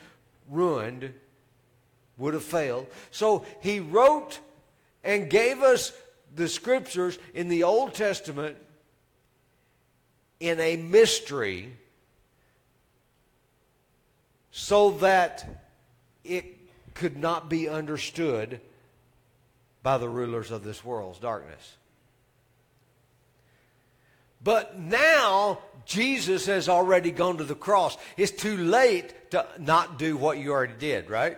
[0.49, 1.13] ruined,
[2.17, 2.87] would have failed.
[3.11, 4.39] So he wrote
[5.03, 5.91] and gave us
[6.35, 8.57] the scriptures in the Old Testament
[10.39, 11.73] in a mystery
[14.51, 15.63] so that
[16.23, 16.45] it
[16.93, 18.59] could not be understood
[19.83, 21.77] by the rulers of this world's darkness.
[24.43, 27.97] But now Jesus has already gone to the cross.
[28.17, 31.37] It's too late to not do what you already did, right?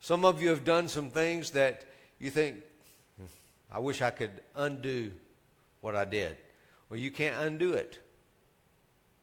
[0.00, 1.84] Some of you have done some things that
[2.18, 2.56] you think,
[3.70, 5.12] I wish I could undo
[5.80, 6.36] what I did.
[6.88, 7.98] Well, you can't undo it.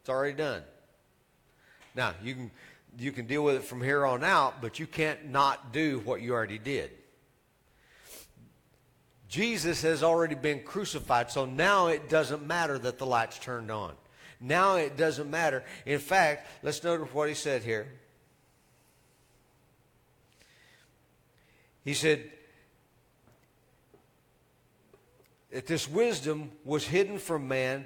[0.02, 0.62] It's already done.
[1.96, 2.52] Now, you can
[2.98, 6.22] you can deal with it from here on out, but you can't not do what
[6.22, 6.91] you already did.
[9.28, 13.93] Jesus has already been crucified, so now it doesn't matter that the light's turned on.
[14.39, 15.64] Now it doesn't matter.
[15.86, 17.88] In fact, let's notice what he said here.
[21.84, 22.32] He said
[25.52, 27.86] that this wisdom was hidden from man,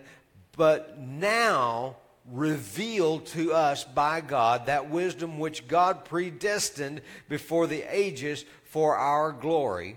[0.57, 1.97] but now
[2.31, 9.31] revealed to us by God, that wisdom which God predestined before the ages for our
[9.31, 9.95] glory,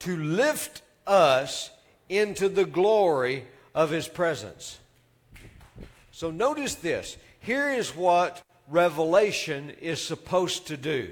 [0.00, 1.70] to lift us
[2.08, 4.78] into the glory of His presence.
[6.10, 7.16] So notice this.
[7.40, 11.10] Here is what revelation is supposed to do.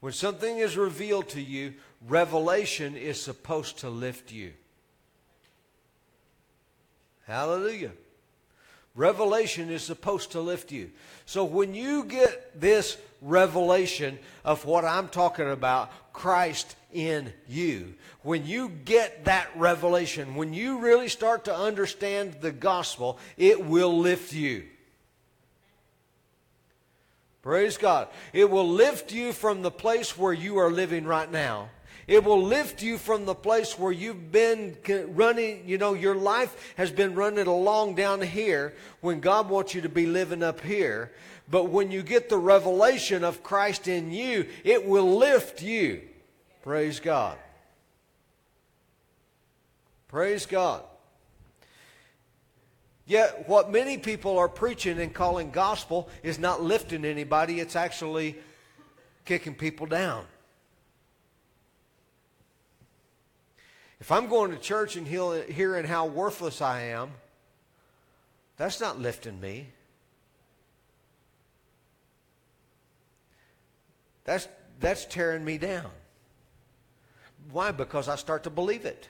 [0.00, 1.74] When something is revealed to you,
[2.08, 4.52] revelation is supposed to lift you.
[7.26, 7.92] Hallelujah.
[8.94, 10.90] Revelation is supposed to lift you.
[11.24, 18.44] So when you get this revelation of what I'm talking about, Christ in you, when
[18.44, 24.34] you get that revelation, when you really start to understand the gospel, it will lift
[24.34, 24.64] you.
[27.40, 28.08] Praise God.
[28.32, 31.70] It will lift you from the place where you are living right now
[32.12, 34.76] it will lift you from the place where you've been
[35.14, 39.80] running, you know, your life has been running along down here when God wants you
[39.80, 41.10] to be living up here.
[41.50, 46.02] But when you get the revelation of Christ in you, it will lift you.
[46.60, 47.38] Praise God.
[50.08, 50.82] Praise God.
[53.06, 58.36] Yet, what many people are preaching and calling gospel is not lifting anybody, it's actually
[59.24, 60.26] kicking people down.
[64.02, 67.12] If I'm going to church and hearing how worthless I am,
[68.56, 69.68] that's not lifting me.
[74.24, 74.48] That's,
[74.80, 75.88] that's tearing me down.
[77.52, 77.70] Why?
[77.70, 79.08] Because I start to believe it.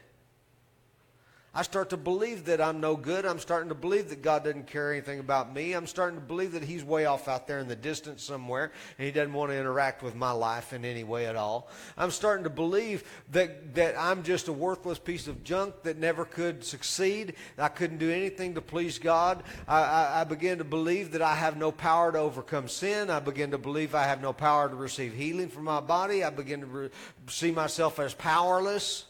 [1.55, 3.27] I start to believe that I'm no good.
[3.27, 5.75] I'm starting to believe that God doesn't care anything about me.
[5.75, 9.05] I'm starting to believe that He's way off out there in the distance somewhere and
[9.05, 11.69] He doesn't want to interact with my life in any way at all.
[11.99, 16.25] I'm starting to believe that, that I'm just a worthless piece of junk that never
[16.25, 17.35] could succeed.
[17.59, 19.43] I couldn't do anything to please God.
[19.69, 23.11] I, I, I begin to believe that I have no power to overcome sin.
[23.11, 26.25] I begin to believe I have no power to receive healing from my body.
[26.25, 26.91] I begin to re-
[27.29, 29.05] see myself as powerless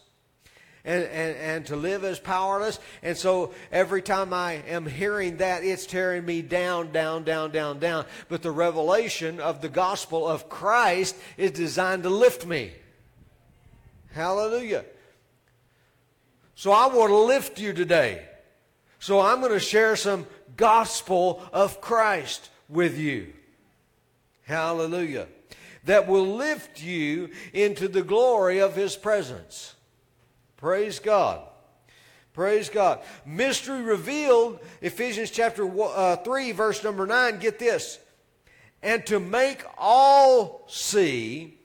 [0.85, 2.79] and, and, and to live as powerless.
[3.01, 7.79] And so every time I am hearing that, it's tearing me down, down, down, down,
[7.79, 8.05] down.
[8.27, 12.71] But the revelation of the gospel of Christ is designed to lift me.
[14.11, 14.85] Hallelujah.
[16.55, 18.25] So I want to lift you today.
[18.99, 23.33] So I'm going to share some gospel of Christ with you.
[24.43, 25.27] Hallelujah.
[25.85, 29.75] That will lift you into the glory of his presence.
[30.63, 31.41] Praise God.
[32.31, 33.01] Praise God.
[33.25, 37.39] Mystery revealed, Ephesians chapter uh, 3, verse number 9.
[37.39, 37.99] Get this.
[38.81, 41.57] And to make all see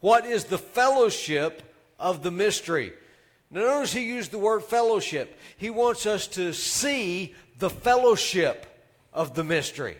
[0.00, 1.62] what is the fellowship
[1.96, 2.94] of the mystery.
[3.48, 5.38] Now, notice he used the word fellowship.
[5.56, 8.66] He wants us to see the fellowship
[9.12, 9.98] of the mystery.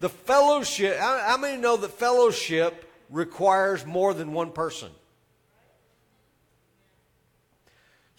[0.00, 4.90] The fellowship, how many know that fellowship requires more than one person?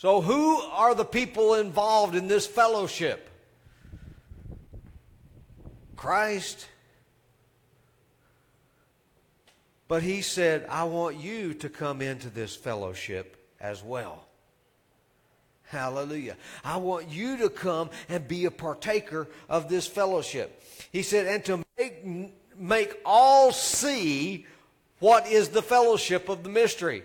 [0.03, 3.29] So, who are the people involved in this fellowship?
[5.95, 6.67] Christ.
[9.87, 14.25] But he said, I want you to come into this fellowship as well.
[15.67, 16.35] Hallelujah.
[16.65, 20.61] I want you to come and be a partaker of this fellowship.
[20.91, 22.05] He said, and to make,
[22.57, 24.47] make all see
[24.99, 27.03] what is the fellowship of the mystery.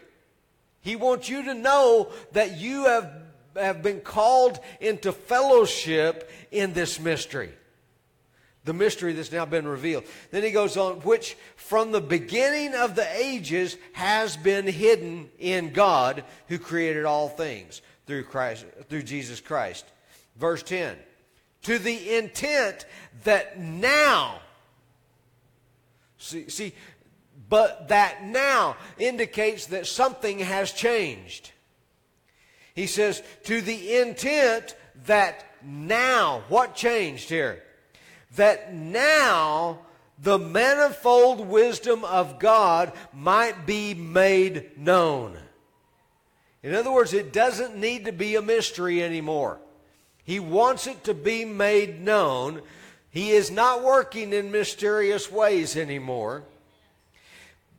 [0.81, 3.13] He wants you to know that you have,
[3.57, 7.51] have been called into fellowship in this mystery.
[8.65, 10.05] The mystery that's now been revealed.
[10.31, 15.73] Then he goes on, which from the beginning of the ages has been hidden in
[15.73, 19.87] God who created all things through Christ, through Jesus Christ.
[20.37, 20.97] Verse 10.
[21.63, 22.87] To the intent
[23.25, 24.41] that now,
[26.19, 26.75] see, see
[27.49, 31.53] but that now indicates that something has changed.
[32.75, 34.77] He says, to the intent
[35.07, 37.63] that now, what changed here?
[38.37, 39.81] That now
[40.21, 45.39] the manifold wisdom of God might be made known.
[46.63, 49.59] In other words, it doesn't need to be a mystery anymore.
[50.25, 52.63] He wants it to be made known.
[53.11, 56.45] He is not working in mysterious ways anymore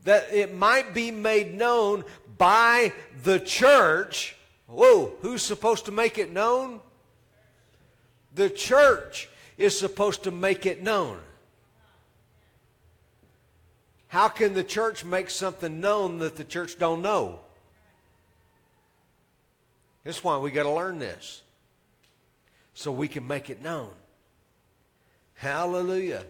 [0.04, 2.04] that it might be made known
[2.38, 2.94] by
[3.24, 4.36] the church.
[4.68, 6.80] Whoa, who's supposed to make it known?
[8.36, 11.20] The church is supposed to make it known.
[14.08, 17.40] How can the church make something known that the church don't know?
[20.04, 21.44] That's why we got to learn this.
[22.74, 23.92] So we can make it known.
[25.36, 26.24] Hallelujah.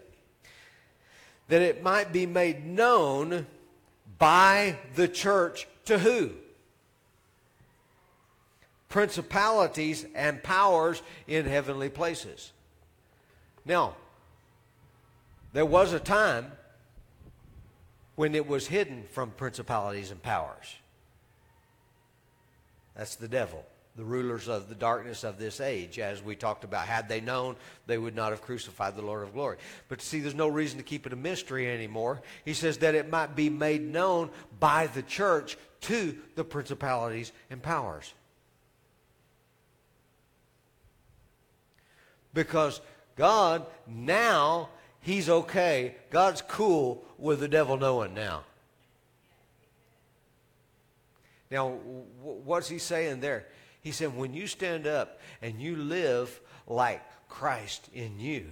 [1.48, 3.46] That it might be made known
[4.20, 6.32] by the church to who?
[8.90, 12.52] Principalities and powers in heavenly places.
[13.66, 13.96] Now,
[15.54, 16.52] there was a time
[18.16, 20.76] when it was hidden from principalities and powers.
[22.96, 23.66] That's the devil
[23.96, 26.88] the rulers of the darkness of this age, as we talked about.
[26.88, 29.58] Had they known, they would not have crucified the Lord of glory.
[29.88, 32.22] But see, there's no reason to keep it a mystery anymore.
[32.46, 34.30] He says that it might be made known
[34.60, 38.14] by the church to the principalities and powers.
[42.34, 42.80] Because
[43.16, 44.70] God now,
[45.02, 45.96] He's okay.
[46.10, 48.44] God's cool with the devil knowing now.
[51.52, 51.70] Now,
[52.22, 53.48] what's he saying there?
[53.82, 58.48] He said, when you stand up and you live like Christ in you,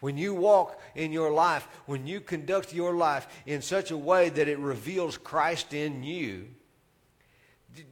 [0.00, 4.28] when you walk in your life, when you conduct your life in such a way
[4.28, 6.48] that it reveals Christ in you,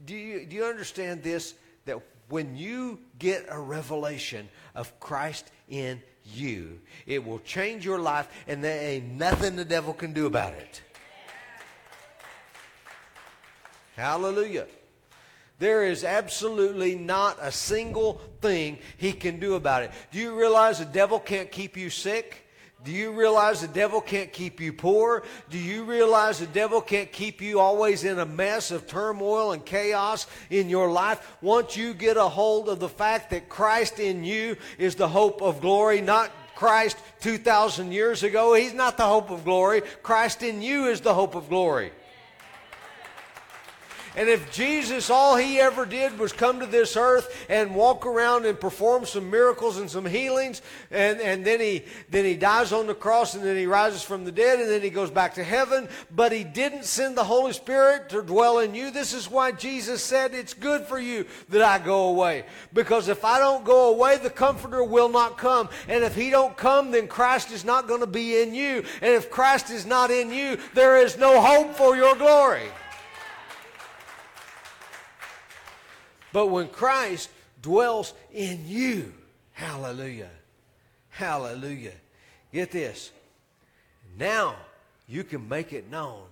[0.05, 1.55] do you, do you understand this?
[1.87, 8.29] That when you get a revelation of Christ in you, it will change your life,
[8.47, 10.83] and there ain't nothing the devil can do about it.
[13.97, 14.67] Hallelujah.
[15.63, 19.93] There is absolutely not a single thing he can do about it.
[20.11, 22.49] Do you realize the devil can't keep you sick?
[22.83, 25.23] Do you realize the devil can't keep you poor?
[25.51, 29.65] Do you realize the devil can't keep you always in a mess of turmoil and
[29.65, 31.37] chaos in your life?
[31.41, 35.43] Once you get a hold of the fact that Christ in you is the hope
[35.43, 38.55] of glory, not Christ 2,000 years ago.
[38.55, 39.83] He's not the hope of glory.
[40.03, 41.93] Christ in you is the hope of glory.
[44.15, 48.45] And if Jesus, all he ever did was come to this earth and walk around
[48.45, 50.61] and perform some miracles and some healings,
[50.91, 54.25] and, and then, he, then he dies on the cross and then he rises from
[54.25, 57.53] the dead and then he goes back to heaven, but he didn't send the Holy
[57.53, 61.63] Spirit to dwell in you, this is why Jesus said, It's good for you that
[61.63, 62.45] I go away.
[62.73, 65.69] Because if I don't go away, the Comforter will not come.
[65.89, 68.85] And if he don't come, then Christ is not going to be in you.
[69.01, 72.69] And if Christ is not in you, there is no hope for your glory.
[76.33, 77.31] But when Christ
[77.61, 79.13] dwells in you,
[79.53, 80.31] hallelujah,
[81.11, 81.93] hallelujah.
[82.53, 83.11] Get this.
[84.19, 84.57] Now
[85.09, 86.25] you can make it known.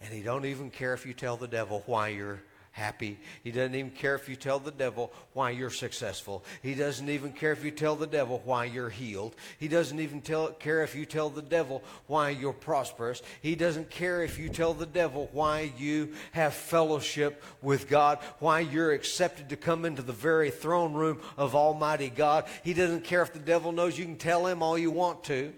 [0.00, 2.40] And he don't even care if you tell the devil why you're
[2.78, 3.18] happy.
[3.42, 6.44] He doesn't even care if you tell the devil why you're successful.
[6.62, 9.34] He doesn't even care if you tell the devil why you're healed.
[9.58, 13.20] He doesn't even tell, care if you tell the devil why you're prosperous.
[13.42, 18.60] He doesn't care if you tell the devil why you have fellowship with God, why
[18.60, 22.44] you're accepted to come into the very throne room of Almighty God.
[22.62, 25.52] He doesn't care if the devil knows you can tell him all you want to.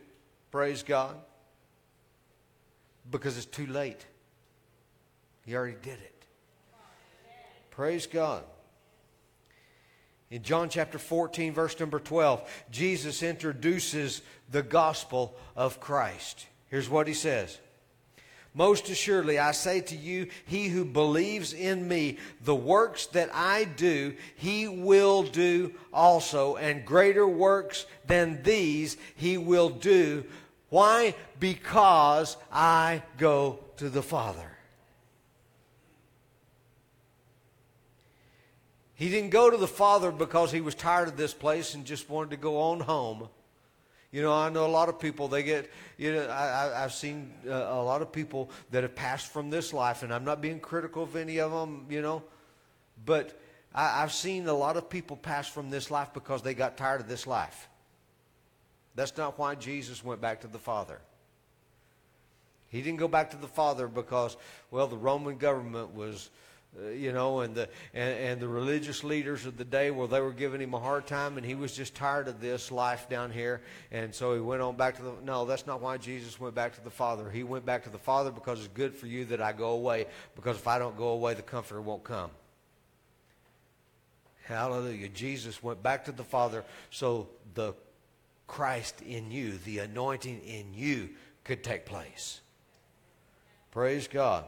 [0.51, 1.17] Praise God.
[3.11, 4.07] Because it's too late.
[5.45, 6.20] He already did it.
[7.81, 8.43] Praise God.
[10.31, 14.21] In John chapter 14, verse number 12, Jesus introduces
[14.51, 16.45] the gospel of Christ.
[16.67, 17.59] Here's what he says
[18.53, 23.65] Most assuredly, I say to you, he who believes in me, the works that I
[23.65, 30.25] do, he will do also, and greater works than these he will do.
[30.69, 31.15] Why?
[31.39, 34.50] Because I go to the Father.
[39.01, 42.11] He didn't go to the Father because he was tired of this place and just
[42.11, 43.31] wanted to go on home.
[44.13, 47.33] You know, I know a lot of people, they get, you know, I, have seen
[47.49, 50.61] uh, a lot of people that have passed from this life, and I'm not being
[50.61, 52.23] critical of any of them, you know,
[53.07, 53.41] but
[53.75, 57.01] I, I've seen a lot of people pass from this life because they got tired
[57.01, 57.71] of this life.
[58.97, 61.01] That's not why Jesus went back to the Father.
[62.69, 64.37] He didn't go back to the Father because,
[64.71, 66.29] well, the Roman government was
[66.79, 70.21] uh, you know, and the and, and the religious leaders of the day, well, they
[70.21, 73.33] were giving him a hard time, and he was just tired of this life down
[73.33, 73.61] here,
[73.91, 75.13] and so he went on back to the.
[75.25, 77.29] No, that's not why Jesus went back to the Father.
[77.29, 80.07] He went back to the Father because it's good for you that I go away,
[80.37, 82.31] because if I don't go away, the Comforter won't come.
[84.45, 85.09] Hallelujah.
[85.09, 87.75] Jesus went back to the Father so the
[88.47, 91.11] Christ in you, the anointing in you,
[91.45, 92.41] could take place.
[93.71, 94.45] Praise God.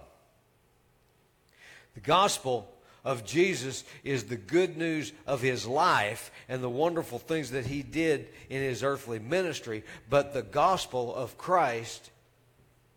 [1.95, 2.69] The gospel
[3.05, 7.83] of Jesus is the good news of his life and the wonderful things that he
[7.83, 12.11] did in his earthly ministry, but the gospel of Christ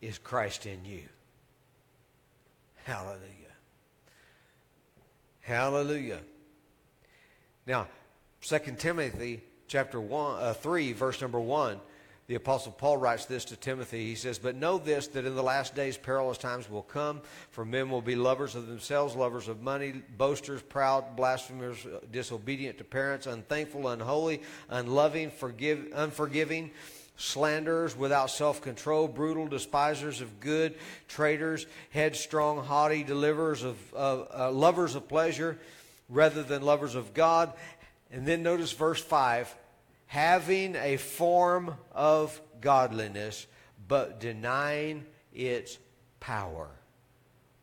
[0.01, 1.03] is Christ in you.
[2.83, 3.21] Hallelujah.
[5.41, 6.19] Hallelujah.
[7.65, 7.87] Now,
[8.41, 11.79] 2 Timothy chapter 1, uh, 3, verse number 1
[12.28, 14.05] the Apostle Paul writes this to Timothy.
[14.05, 17.21] He says, But know this, that in the last days perilous times will come,
[17.51, 22.84] for men will be lovers of themselves, lovers of money, boasters, proud, blasphemers, disobedient to
[22.84, 26.71] parents, unthankful, unholy, unloving, forgive, unforgiving,
[27.15, 30.73] slanderers, without self control, brutal, despisers of good,
[31.07, 35.59] traitors, headstrong, haughty, deliverers of, uh, lovers of pleasure
[36.09, 37.53] rather than lovers of God.
[38.11, 39.55] And then notice verse 5
[40.08, 43.47] having a form of godliness,
[43.88, 45.78] but denying its
[46.20, 46.70] power.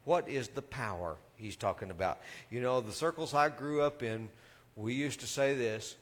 [0.04, 2.20] What is the power he's talking about?
[2.50, 4.28] You know, the circles I grew up in,
[4.76, 5.96] we used to say this.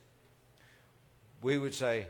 [1.43, 2.07] We would say,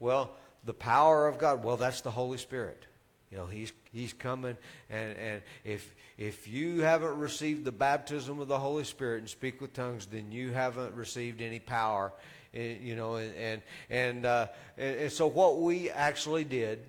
[0.00, 0.32] well,
[0.64, 2.86] the power of God, well, that's the Holy Spirit.
[3.30, 4.56] You know, he's he's coming
[4.90, 9.60] and, and if if you haven't received the baptism of the Holy Spirit and speak
[9.60, 12.12] with tongues, then you haven't received any power
[12.54, 14.46] you know, and and and, uh,
[14.78, 16.80] and so what we actually did,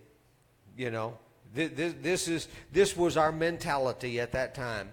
[0.78, 1.18] you know,
[1.54, 4.90] this, this is this was our mentality at that time.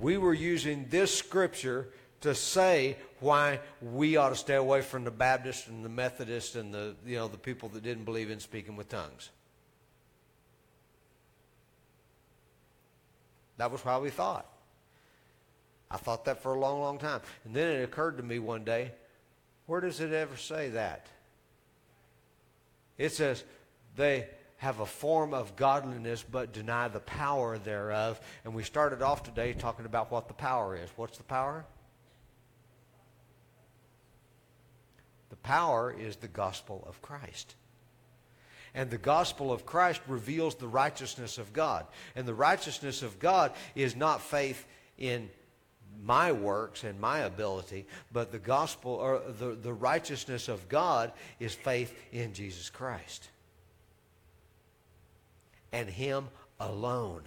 [0.00, 1.88] We were using this scripture
[2.20, 6.72] to say why we ought to stay away from the Baptists and the Methodists and
[6.72, 9.30] the you know the people that didn't believe in speaking with tongues.
[13.56, 14.46] That was how we thought.
[15.90, 17.20] I thought that for a long, long time.
[17.44, 18.92] And then it occurred to me one day
[19.70, 21.06] where does it ever say that?
[22.98, 23.44] It says
[23.94, 28.20] they have a form of godliness but deny the power thereof.
[28.44, 30.90] And we started off today talking about what the power is.
[30.96, 31.64] What's the power?
[35.28, 37.54] The power is the gospel of Christ.
[38.74, 41.86] And the gospel of Christ reveals the righteousness of God.
[42.16, 44.66] And the righteousness of God is not faith
[44.98, 45.30] in
[46.02, 51.54] my works and my ability, but the gospel or the, the righteousness of God is
[51.54, 53.28] faith in Jesus Christ
[55.72, 56.28] and Him
[56.58, 57.22] alone.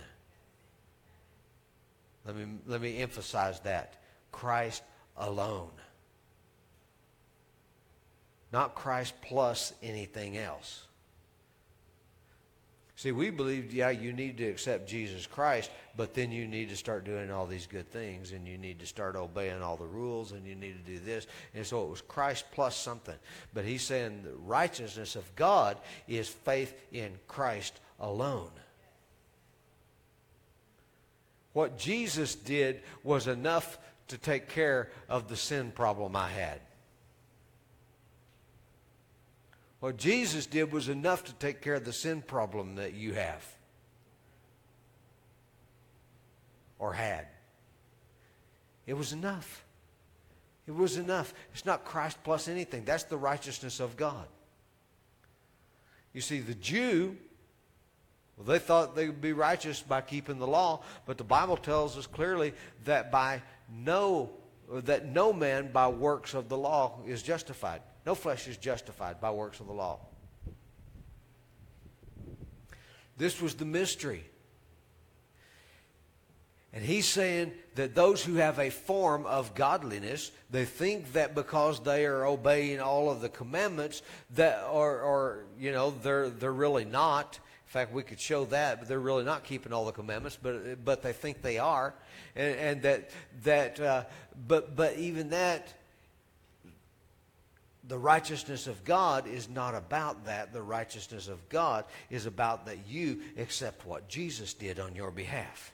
[2.25, 4.01] Let me, let me emphasize that.
[4.31, 4.83] Christ
[5.17, 5.71] alone.
[8.51, 10.85] Not Christ plus anything else.
[13.03, 16.77] See, we believed, yeah, you need to accept Jesus Christ, but then you need to
[16.77, 20.31] start doing all these good things, and you need to start obeying all the rules,
[20.31, 21.27] and you need to do this.
[21.53, 23.17] And so it was Christ plus something.
[23.53, 28.51] But he's saying the righteousness of God is faith in Christ alone.
[31.51, 36.61] What Jesus did was enough to take care of the sin problem I had.
[39.83, 43.45] What Jesus did was enough to take care of the sin problem that you have
[46.79, 47.27] or had.
[48.87, 49.65] It was enough.
[50.67, 51.33] It was enough.
[51.51, 52.85] It's not Christ plus anything.
[52.85, 54.25] That's the righteousness of God.
[56.13, 57.17] You see, the Jew,
[58.37, 61.97] well, they thought they would be righteous by keeping the law, but the Bible tells
[61.97, 62.53] us clearly
[62.85, 64.29] that by no
[64.71, 67.81] that no man by works of the law is justified.
[68.05, 69.99] No flesh is justified by works of the law.
[73.17, 74.25] This was the mystery.
[76.73, 81.79] And he's saying that those who have a form of godliness, they think that because
[81.83, 84.01] they are obeying all of the commandments,
[84.31, 87.39] that or, or you know, they're they're really not.
[87.67, 90.83] In fact, we could show that, but they're really not keeping all the commandments, but
[90.83, 91.93] but they think they are,
[92.35, 93.11] and, and that
[93.43, 94.03] that uh,
[94.47, 95.73] but but even that
[97.87, 100.53] the righteousness of God is not about that.
[100.53, 105.73] The righteousness of God is about that you accept what Jesus did on your behalf.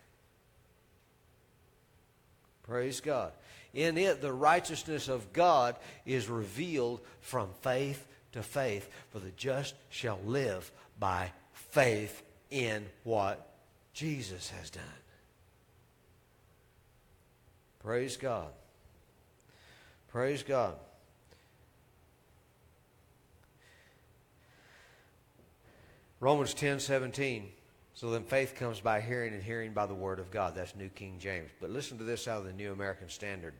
[2.63, 3.31] Praise God.
[3.73, 9.75] In it, the righteousness of God is revealed from faith to faith, for the just
[9.89, 13.53] shall live by faith in what
[13.93, 14.83] Jesus has done.
[17.79, 18.49] Praise God.
[20.09, 20.75] Praise God.
[26.19, 27.49] Romans 10 17.
[27.93, 30.55] So then faith comes by hearing, and hearing by the word of God.
[30.55, 31.49] That's New King James.
[31.59, 33.53] But listen to this out of the New American Standard.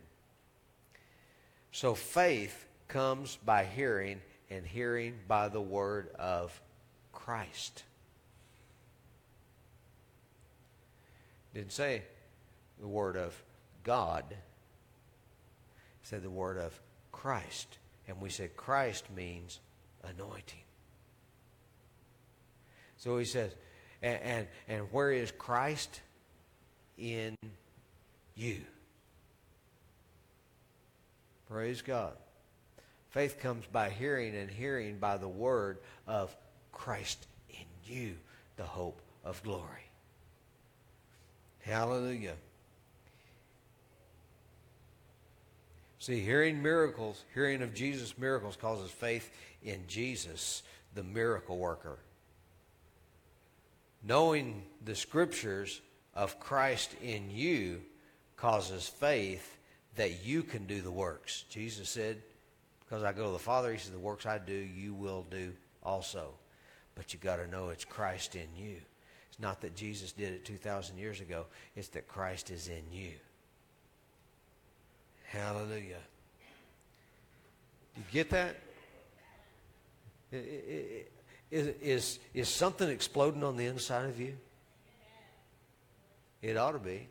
[1.72, 6.60] So faith comes by hearing, and hearing by the word of
[7.12, 7.84] Christ.
[11.53, 12.03] Didn't say
[12.80, 13.41] the word of
[13.84, 14.24] God.
[16.03, 16.80] Said the word of
[17.12, 17.78] Christ.
[18.07, 19.60] And we said Christ means
[20.03, 20.62] anointing.
[23.00, 23.52] So he says,
[24.02, 26.02] and, and, and where is Christ?
[26.97, 27.36] In
[28.36, 28.60] you.
[31.50, 32.14] Praise God.
[33.10, 36.36] Faith comes by hearing, and hearing by the word of
[36.72, 38.16] Christ in you,
[38.58, 39.89] the hope of glory.
[41.62, 42.36] Hallelujah.
[46.00, 49.32] See, hearing miracles, hearing of Jesus' miracles causes faith
[49.64, 50.64] in Jesus,
[50.95, 52.00] the miracle worker
[54.04, 55.82] knowing the scriptures
[56.14, 57.82] of Christ in you
[58.38, 59.58] causes faith
[59.95, 61.43] that you can do the works.
[61.50, 62.22] Jesus said,
[62.80, 65.54] Because I go to the Father, He said, The works I do, you will do
[65.84, 66.32] also.
[66.95, 68.78] But you got to know it's Christ in you.
[69.30, 71.45] It's not that Jesus did it 2,000 years ago,
[71.76, 73.12] it's that Christ is in you.
[75.26, 76.02] Hallelujah.
[77.95, 78.56] You get that?
[81.52, 84.36] Is, is, is something exploding on the inside of you?
[86.41, 87.08] It ought to be.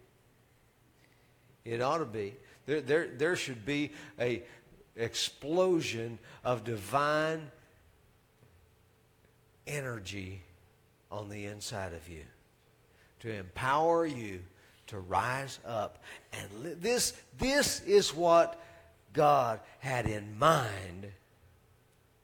[1.65, 2.35] It ought to be.
[2.67, 4.43] There, there, there should be a
[4.97, 7.51] explosion of divine
[9.67, 10.43] energy
[11.11, 12.25] on the inside of you
[13.21, 14.41] to empower you
[14.87, 18.61] to rise up and li- this this is what
[19.13, 21.07] God had in mind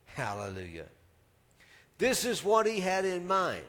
[0.06, 0.86] hallelujah
[1.98, 3.64] this is what he had in mind.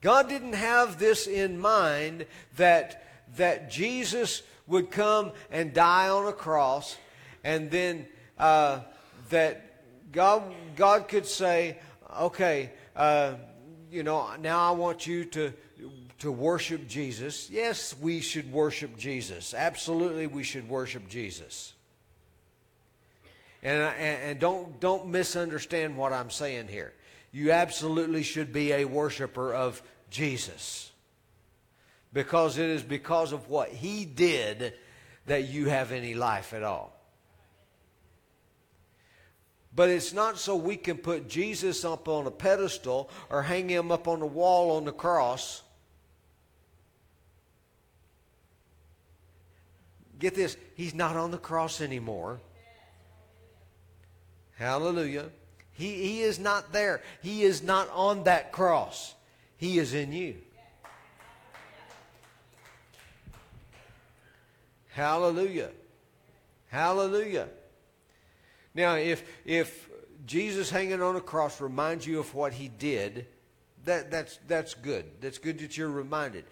[0.00, 3.04] God didn't have this in mind that,
[3.36, 6.96] that Jesus would come and die on a cross
[7.42, 8.06] and then
[8.38, 8.80] uh,
[9.30, 10.42] that God,
[10.76, 11.78] God could say,
[12.20, 13.34] okay, uh,
[13.90, 15.52] you know, now I want you to,
[16.18, 17.48] to worship Jesus.
[17.50, 19.54] Yes, we should worship Jesus.
[19.54, 21.72] Absolutely, we should worship Jesus.
[23.62, 26.92] And, and, and don't, don't misunderstand what I'm saying here
[27.36, 30.90] you absolutely should be a worshiper of Jesus.
[32.10, 34.72] Because it is because of what he did
[35.26, 36.98] that you have any life at all.
[39.74, 43.92] But it's not so we can put Jesus up on a pedestal or hang him
[43.92, 45.60] up on the wall on the cross.
[50.18, 52.40] Get this, he's not on the cross anymore.
[54.54, 55.28] Hallelujah.
[55.76, 57.02] He, he is not there.
[57.22, 59.14] He is not on that cross.
[59.58, 60.36] He is in you.
[64.88, 65.70] Hallelujah.
[66.68, 67.48] Hallelujah.
[68.74, 69.90] Now, if, if
[70.24, 73.26] Jesus hanging on a cross reminds you of what he did,
[73.84, 75.04] that, that's, that's good.
[75.20, 76.44] That's good that you're reminded.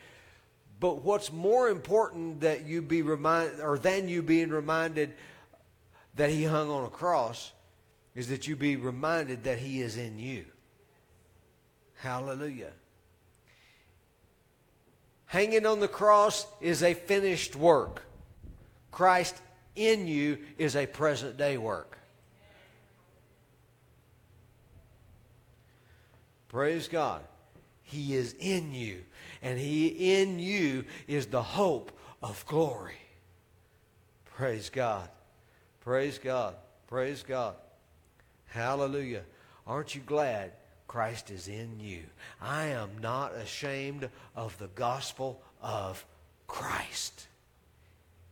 [0.81, 5.15] But what's more important that you be reminded, or than you being reminded
[6.17, 7.53] that he hung on a cross,
[8.15, 10.45] is that you be reminded that he is in you.
[11.97, 12.73] Hallelujah.
[15.27, 18.03] Hanging on the cross is a finished work.
[18.93, 19.41] Christ
[19.75, 21.99] in you is a present day work.
[26.49, 27.23] Praise God.
[27.83, 29.03] He is in you,
[29.43, 31.91] and He in you is the hope
[32.23, 33.01] of glory.
[34.37, 35.09] Praise God.
[35.81, 36.55] Praise God.
[36.87, 37.57] Praise God.
[38.55, 39.25] Hallelujah.
[39.67, 40.53] Aren't you glad
[40.87, 42.05] Christ is in you?
[42.41, 46.07] I am not ashamed of the gospel of
[46.47, 47.27] Christ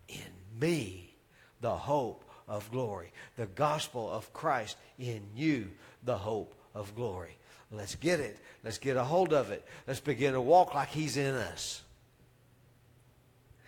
[0.07, 0.21] in
[0.61, 1.17] me,
[1.61, 3.11] the hope of glory.
[3.37, 5.73] The gospel of Christ in you,
[6.05, 7.37] the hope of glory.
[7.73, 8.39] Let's get it.
[8.63, 9.67] Let's get a hold of it.
[9.89, 11.83] Let's begin to walk like He's in us.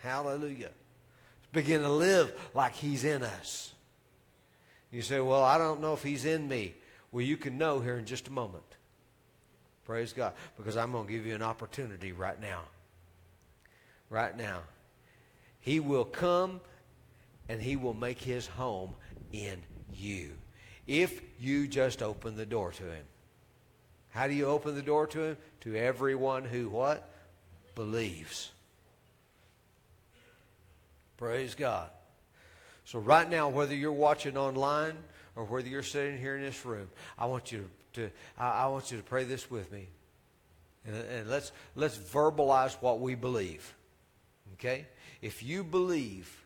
[0.01, 0.71] Hallelujah.
[0.71, 3.73] Let's begin to live like He's in us.
[4.95, 6.73] You say, Well, I don't know if He's in me.
[7.11, 8.63] Well, you can know here in just a moment.
[9.83, 10.31] Praise God.
[10.55, 12.61] Because I'm going to give you an opportunity right now.
[14.09, 14.61] Right now.
[15.59, 16.61] He will come
[17.49, 18.95] and He will make His home
[19.33, 19.61] in
[19.93, 20.31] you
[20.87, 23.03] if you just open the door to Him.
[24.11, 25.37] How do you open the door to Him?
[25.61, 27.09] To everyone who what?
[27.75, 28.49] Believes.
[31.17, 31.89] Praise God.
[32.85, 34.95] So right now, whether you're watching online
[35.35, 38.91] or whether you're sitting here in this room, I want you to, to I, want
[38.91, 39.87] you to pray this with me.
[40.85, 43.73] And, and let's let's verbalize what we believe.
[44.53, 44.85] Okay?
[45.25, 46.45] if you believe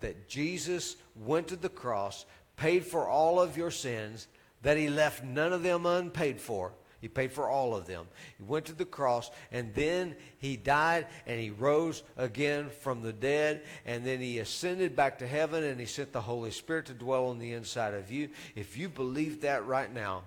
[0.00, 4.26] that Jesus went to the cross, paid for all of your sins,
[4.62, 8.06] that he left none of them unpaid for, he paid for all of them.
[8.38, 13.12] He went to the cross, and then he died, and he rose again from the
[13.12, 16.94] dead, and then he ascended back to heaven, and he sent the Holy Spirit to
[16.94, 18.28] dwell on the inside of you.
[18.54, 20.22] If you believe that right now,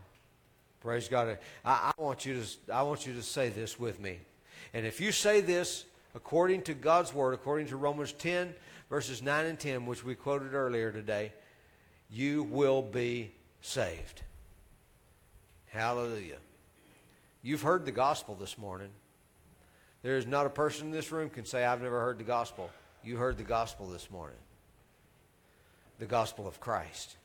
[0.82, 1.38] praise God.
[1.64, 4.20] I, I want you to I want you to say this with me,
[4.74, 8.54] and if you say this according to God's word, according to Romans 10,
[8.90, 11.32] verses 9 and 10, which we quoted earlier today,
[12.10, 14.24] you will be saved.
[15.68, 16.38] Hallelujah.
[17.46, 18.90] You've heard the gospel this morning.
[20.02, 22.72] There is not a person in this room can say, I've never heard the gospel.
[23.04, 24.40] You heard the gospel this morning.
[26.00, 27.18] The gospel of Christ.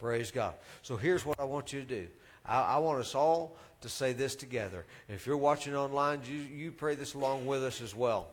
[0.00, 0.54] Praise God.
[0.82, 2.08] So here's what I want you to do.
[2.44, 4.84] I, I want us all to say this together.
[5.08, 8.26] If you're watching online, you, you pray this along with us as well.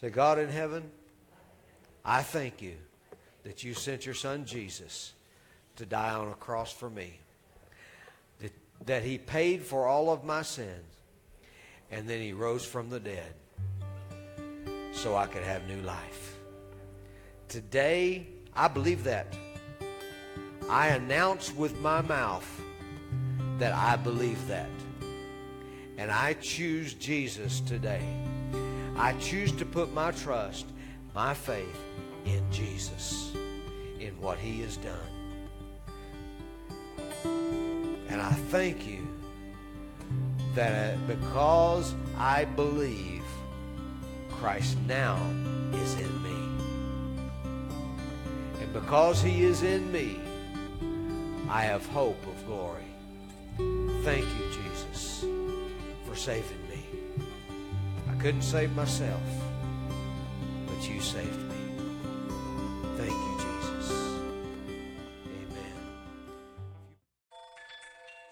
[0.00, 0.90] Say, God in heaven,
[2.06, 2.76] I thank you
[3.42, 5.12] that you sent your son Jesus
[5.76, 7.18] to die on a cross for me.
[8.86, 10.84] That, he paid for all of my sins.
[11.90, 13.34] And then he rose from the dead
[14.92, 16.36] so I could have new life.
[17.48, 19.26] Today, I believe that.
[20.68, 22.48] I announce with my mouth
[23.58, 24.70] that I believe that.
[25.98, 28.02] And I choose Jesus today.
[28.96, 30.66] I choose to put my trust,
[31.14, 31.78] my faith
[32.24, 33.32] in Jesus,
[34.00, 35.13] in what he has done.
[38.14, 39.04] And I thank you
[40.54, 43.24] that uh, because I believe,
[44.30, 45.16] Christ now
[45.72, 46.30] is in me.
[48.60, 50.20] And because he is in me,
[51.48, 52.86] I have hope of glory.
[54.04, 55.24] Thank you, Jesus,
[56.06, 56.84] for saving me.
[58.08, 59.22] I couldn't save myself,
[60.68, 61.43] but you saved me.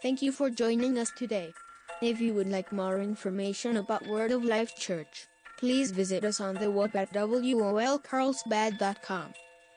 [0.03, 1.55] Thank you for joining us today.
[2.03, 5.28] If you would like more information about Word of Life Church,
[5.59, 9.32] please visit us on the web at wolcarlsbad.com.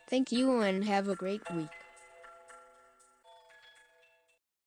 [0.10, 1.85] Thank you and have a great week.